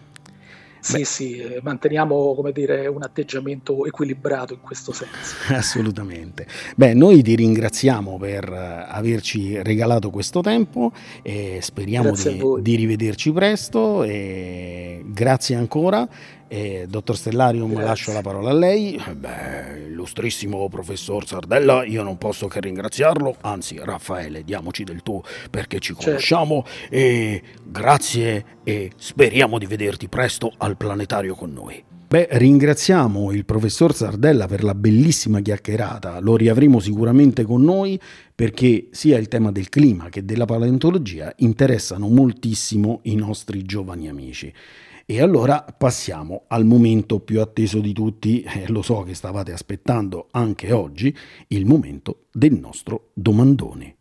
Sì, 0.83 0.99
Beh. 0.99 1.05
sì, 1.05 1.37
eh, 1.37 1.61
manteniamo 1.63 2.35
come 2.35 2.51
dire, 2.51 2.89
un 2.89 3.05
atteggiamento 3.05 3.87
equilibrato 3.87 4.55
in 4.55 4.61
questo 4.61 4.91
senso. 4.93 5.37
Assolutamente. 5.55 6.45
Beh, 6.75 6.93
noi 6.93 7.23
ti 7.23 7.37
ringraziamo 7.37 8.19
per 8.19 8.53
eh, 8.53 8.87
averci 8.89 9.63
regalato 9.63 10.11
questo 10.11 10.41
tempo 10.41 10.91
e 11.23 11.61
speriamo 11.63 12.11
di, 12.11 12.43
di, 12.63 12.75
rivederci 12.75 13.31
presto. 13.31 14.03
E 14.03 15.05
grazie 15.07 15.55
ancora 15.55 16.09
eh, 16.53 16.87
dottor 16.87 17.17
Stellarium, 17.17 17.71
Grazie. 17.71 17.87
lascio 17.87 18.13
la 18.13 18.21
parola 18.21 18.51
a 18.51 18.53
lei. 18.53 18.95
Eh 18.95 19.15
beh, 19.15 19.87
illustrissimo 19.89 20.69
professor 20.69 21.27
Sardella, 21.27 21.83
io 21.83 22.03
non 22.03 22.19
posso 22.19 22.47
che 22.47 22.61
ringraziarlo, 22.61 23.37
anzi 23.41 23.81
Raffaele, 23.83 24.45
diamoci 24.45 24.85
del 24.85 25.03
tu 25.03 25.23
perché 25.51 25.79
ci 25.79 25.95
certo. 25.95 26.11
conosciamo 26.11 26.65
certo. 26.67 26.95
e 26.95 27.43
grazie 27.65 28.45
e 28.65 28.91
speriamo 28.97 29.59
di 29.59 29.65
vederti 29.65 30.09
presto 30.09 30.53
al 30.59 30.77
planetario 30.77 31.35
con 31.35 31.53
noi. 31.55 31.83
Beh, 32.13 32.29
ringraziamo 32.33 33.33
il 33.33 33.47
professor 33.47 33.95
Sardella 33.95 34.47
per 34.47 34.63
la 34.63 34.75
bellissima 34.75 35.41
chiacchierata, 35.41 36.21
lo 36.21 36.37
riavremo 36.37 36.79
sicuramente 36.81 37.45
con 37.45 37.63
noi 37.63 37.99
perché 38.35 38.89
sia 38.91 39.17
il 39.17 39.29
tema 39.29 39.51
del 39.51 39.71
clima 39.71 40.11
che 40.11 40.23
della 40.27 40.45
paleontologia 40.45 41.33
interessano 41.37 42.09
moltissimo 42.09 43.01
i 43.05 43.15
nostri 43.15 43.63
giovani 43.63 44.11
amici. 44.11 44.53
E 45.07 45.21
allora 45.21 45.65
passiamo 45.77 46.45
al 46.49 46.65
momento 46.65 47.21
più 47.21 47.41
atteso 47.41 47.81
di 47.81 47.93
tutti, 47.93 48.43
eh, 48.47 48.69
lo 48.69 48.83
so 48.83 49.03
che 49.03 49.15
stavate 49.15 49.53
aspettando 49.53 50.29
anche 50.31 50.73
oggi, 50.73 51.15
il 51.49 51.67
momento 51.67 52.27
del 52.33 52.53
nostro 52.53 53.11
domandone. 53.15 53.97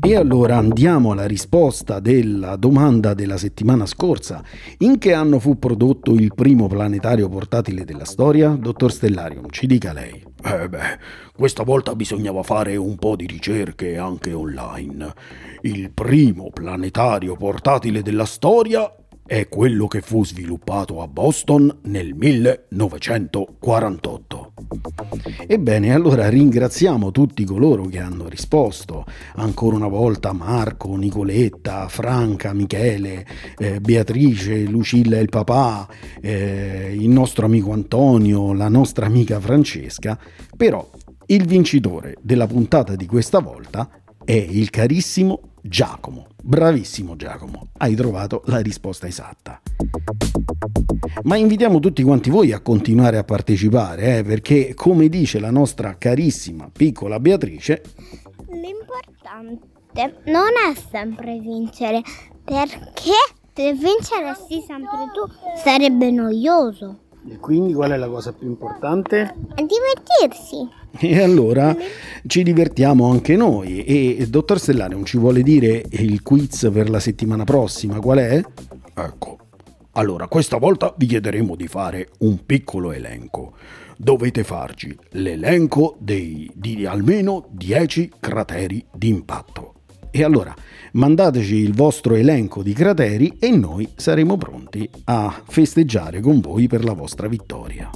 E 0.00 0.16
allora 0.16 0.56
andiamo 0.56 1.12
alla 1.12 1.26
risposta 1.26 2.00
della 2.00 2.56
domanda 2.56 3.14
della 3.14 3.36
settimana 3.36 3.86
scorsa. 3.86 4.42
In 4.78 4.98
che 4.98 5.12
anno 5.12 5.38
fu 5.38 5.58
prodotto 5.58 6.14
il 6.14 6.34
primo 6.34 6.66
planetario 6.66 7.28
portatile 7.28 7.84
della 7.84 8.04
storia? 8.04 8.50
Dottor 8.50 8.92
Stellarium, 8.92 9.48
ci 9.50 9.66
dica 9.66 9.92
lei. 9.92 10.27
Eh 10.40 10.68
beh, 10.68 10.98
questa 11.34 11.64
volta 11.64 11.96
bisognava 11.96 12.44
fare 12.44 12.76
un 12.76 12.96
po' 12.96 13.16
di 13.16 13.26
ricerche 13.26 13.98
anche 13.98 14.32
online. 14.32 15.12
Il 15.62 15.90
primo 15.90 16.50
planetario 16.50 17.34
portatile 17.34 18.02
della 18.02 18.24
storia 18.24 18.92
è 19.28 19.46
quello 19.46 19.86
che 19.88 20.00
fu 20.00 20.24
sviluppato 20.24 21.02
a 21.02 21.06
Boston 21.06 21.80
nel 21.82 22.14
1948. 22.14 24.52
Ebbene, 25.46 25.92
allora 25.92 26.30
ringraziamo 26.30 27.10
tutti 27.10 27.44
coloro 27.44 27.84
che 27.84 27.98
hanno 27.98 28.26
risposto. 28.26 29.04
Ancora 29.34 29.76
una 29.76 29.88
volta 29.88 30.32
Marco, 30.32 30.96
Nicoletta, 30.96 31.88
Franca, 31.88 32.54
Michele, 32.54 33.26
eh, 33.58 33.80
Beatrice, 33.80 34.62
Lucilla 34.62 35.18
e 35.18 35.20
il 35.20 35.28
papà, 35.28 35.86
eh, 36.22 36.96
il 36.98 37.10
nostro 37.10 37.44
amico 37.44 37.72
Antonio, 37.72 38.54
la 38.54 38.68
nostra 38.68 39.04
amica 39.04 39.38
Francesca. 39.40 40.18
Però 40.56 40.88
il 41.26 41.44
vincitore 41.44 42.16
della 42.22 42.46
puntata 42.46 42.96
di 42.96 43.04
questa 43.04 43.40
volta 43.40 43.90
è 44.24 44.32
il 44.32 44.70
carissimo 44.70 45.47
Giacomo. 45.68 46.28
Bravissimo 46.42 47.14
Giacomo, 47.14 47.68
hai 47.78 47.94
trovato 47.94 48.42
la 48.46 48.58
risposta 48.60 49.06
esatta. 49.06 49.60
Ma 51.24 51.36
invitiamo 51.36 51.78
tutti 51.78 52.02
quanti 52.02 52.30
voi 52.30 52.52
a 52.52 52.60
continuare 52.60 53.18
a 53.18 53.24
partecipare, 53.24 54.18
eh, 54.18 54.22
perché 54.24 54.72
come 54.74 55.08
dice 55.08 55.38
la 55.38 55.50
nostra 55.50 55.96
carissima 55.98 56.70
piccola 56.72 57.20
Beatrice, 57.20 57.82
l'importante 58.48 59.76
non 60.24 60.52
è 60.70 60.74
sempre 60.90 61.38
vincere, 61.38 62.02
perché 62.44 63.12
se 63.52 63.72
vinceresti 63.72 64.64
sempre 64.66 65.10
tu 65.12 65.30
sarebbe 65.62 66.10
noioso. 66.10 67.00
E 67.28 67.36
quindi 67.38 67.74
qual 67.74 67.90
è 67.90 67.96
la 67.96 68.08
cosa 68.08 68.32
più 68.32 68.46
importante? 68.46 69.34
Divertirsi. 69.54 70.77
E 70.98 71.22
allora 71.22 71.76
ci 72.26 72.42
divertiamo 72.42 73.10
anche 73.10 73.36
noi. 73.36 73.84
E 73.84 74.26
dottor 74.28 74.58
Stellare, 74.58 74.94
non 74.94 75.04
ci 75.04 75.18
vuole 75.18 75.42
dire 75.42 75.84
il 75.90 76.22
quiz 76.22 76.68
per 76.72 76.90
la 76.90 77.00
settimana 77.00 77.44
prossima? 77.44 78.00
Qual 78.00 78.18
è? 78.18 78.42
Ecco, 78.94 79.38
Allora, 79.92 80.28
questa 80.28 80.58
volta 80.58 80.94
vi 80.96 81.06
chiederemo 81.06 81.56
di 81.56 81.66
fare 81.66 82.10
un 82.18 82.44
piccolo 82.46 82.92
elenco. 82.92 83.54
Dovete 83.96 84.44
farci 84.44 84.96
l'elenco 85.10 85.96
dei, 85.98 86.48
di 86.54 86.86
almeno 86.86 87.48
10 87.50 88.12
crateri 88.20 88.84
d'impatto. 88.94 89.74
E 90.10 90.22
allora 90.22 90.54
mandateci 90.92 91.56
il 91.56 91.74
vostro 91.74 92.14
elenco 92.14 92.62
di 92.62 92.72
crateri 92.72 93.36
e 93.38 93.50
noi 93.50 93.88
saremo 93.96 94.36
pronti 94.36 94.88
a 95.04 95.42
festeggiare 95.46 96.20
con 96.20 96.40
voi 96.40 96.68
per 96.68 96.84
la 96.84 96.92
vostra 96.92 97.26
vittoria. 97.26 97.90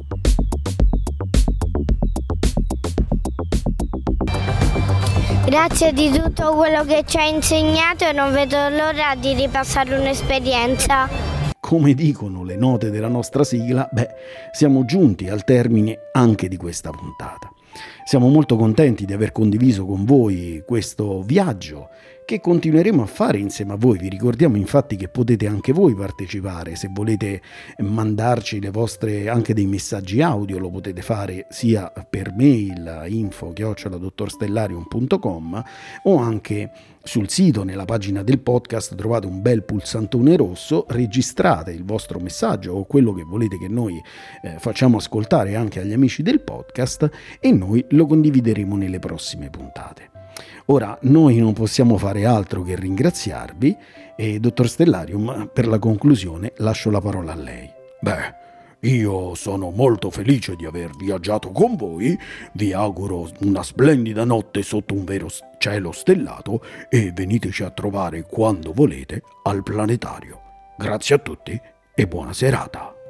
Grazie 5.53 5.93
di 5.93 6.09
tutto 6.11 6.55
quello 6.55 6.83
che 6.83 7.05
ci 7.05 7.19
hai 7.19 7.35
insegnato 7.35 8.07
e 8.07 8.12
non 8.12 8.33
vedo 8.33 8.57
l'ora 8.71 9.15
di 9.15 9.35
ripassare 9.35 9.95
un'esperienza. 9.95 11.07
Come 11.61 11.93
dicono 11.93 12.43
le 12.43 12.57
note 12.57 12.88
della 12.88 13.09
nostra 13.09 13.45
sigla, 13.45 13.87
beh, 13.93 14.09
siamo 14.53 14.87
giunti 14.87 15.29
al 15.29 15.45
termine 15.45 16.09
anche 16.12 16.49
di 16.49 16.57
questa 16.57 16.88
puntata. 16.88 17.53
Siamo 18.03 18.29
molto 18.29 18.57
contenti 18.57 19.05
di 19.05 19.12
aver 19.12 19.31
condiviso 19.31 19.85
con 19.85 20.07
voi 20.07 20.62
questo 20.67 21.21
viaggio 21.21 21.91
che 22.25 22.41
continueremo 22.41 23.03
a 23.03 23.07
fare 23.07 23.39
insieme 23.39 23.73
a 23.73 23.77
voi. 23.77 23.99
Vi 23.99 24.09
ricordiamo 24.09 24.57
infatti 24.57 24.97
che 24.97 25.09
potete 25.09 25.47
anche 25.47 25.73
voi 25.73 25.95
partecipare, 25.95 26.77
se 26.77 26.89
volete 26.93 27.43
mandarci 27.79 28.61
le 28.61 28.71
vostre 28.71 29.29
anche 29.29 29.55
dei 29.55 29.67
messaggi 29.67 30.23
audio, 30.23 30.59
lo 30.59 30.71
potete 30.71 31.03
fare 31.03 31.47
sia 31.51 31.93
per 32.09 32.33
mail 32.35 33.05
info 33.09 33.53
dottorstellarium.com 33.53 35.63
o 36.05 36.17
anche 36.17 36.71
sul 37.05 37.29
sito, 37.29 37.65
nella 37.65 37.85
pagina 37.85 38.23
del 38.23 38.39
podcast, 38.39 38.95
trovate 38.95 39.27
un 39.27 39.43
bel 39.43 39.65
pulsantone 39.65 40.37
rosso, 40.37 40.87
registrate 40.89 41.73
il 41.73 41.85
vostro 41.85 42.21
messaggio 42.21 42.75
o 42.75 42.85
quello 42.85 43.13
che 43.13 43.25
volete 43.25 43.59
che 43.59 43.69
noi 43.69 44.01
eh, 44.43 44.59
facciamo 44.59 44.99
ascoltare 44.99 45.57
anche 45.57 45.81
agli 45.81 45.93
amici 45.93 46.23
del 46.23 46.41
podcast 46.41 47.11
e 47.41 47.53
noi 47.53 47.85
lo 47.91 48.07
condivideremo 48.07 48.77
nelle 48.77 49.01
prossime 49.01 49.51
puntate. 49.51 50.22
Ora, 50.66 50.96
noi 51.03 51.38
non 51.38 51.53
possiamo 51.53 51.98
fare 51.98 52.25
altro 52.25 52.62
che 52.62 52.77
ringraziarvi 52.77 53.77
e, 54.16 54.38
dottor 54.38 54.68
Stellarium, 54.68 55.51
per 55.53 55.66
la 55.66 55.79
conclusione 55.79 56.53
lascio 56.57 56.90
la 56.90 57.01
parola 57.01 57.33
a 57.33 57.37
lei. 57.37 57.68
Beh, 58.01 58.40
io 58.88 59.35
sono 59.35 59.70
molto 59.70 60.11
felice 60.11 60.57
di 60.57 60.66
aver 60.66 60.90
viaggiato 60.96 61.51
con 61.51 61.77
voi, 61.77 62.18
vi 62.55 62.72
auguro 62.72 63.29
una 63.40 63.62
splendida 63.62 64.25
notte 64.25 64.62
sotto 64.62 64.94
un 64.94 65.05
vero 65.05 65.29
cielo 65.59 65.92
stellato 65.92 66.61
e 66.88 67.12
veniteci 67.12 67.62
a 67.62 67.70
trovare 67.70 68.25
quando 68.25 68.72
volete 68.72 69.22
al 69.44 69.62
planetario. 69.62 70.40
Grazie 70.77 71.14
a 71.14 71.18
tutti 71.18 71.61
e 71.94 72.07
buona 72.07 72.33
serata. 72.33 73.02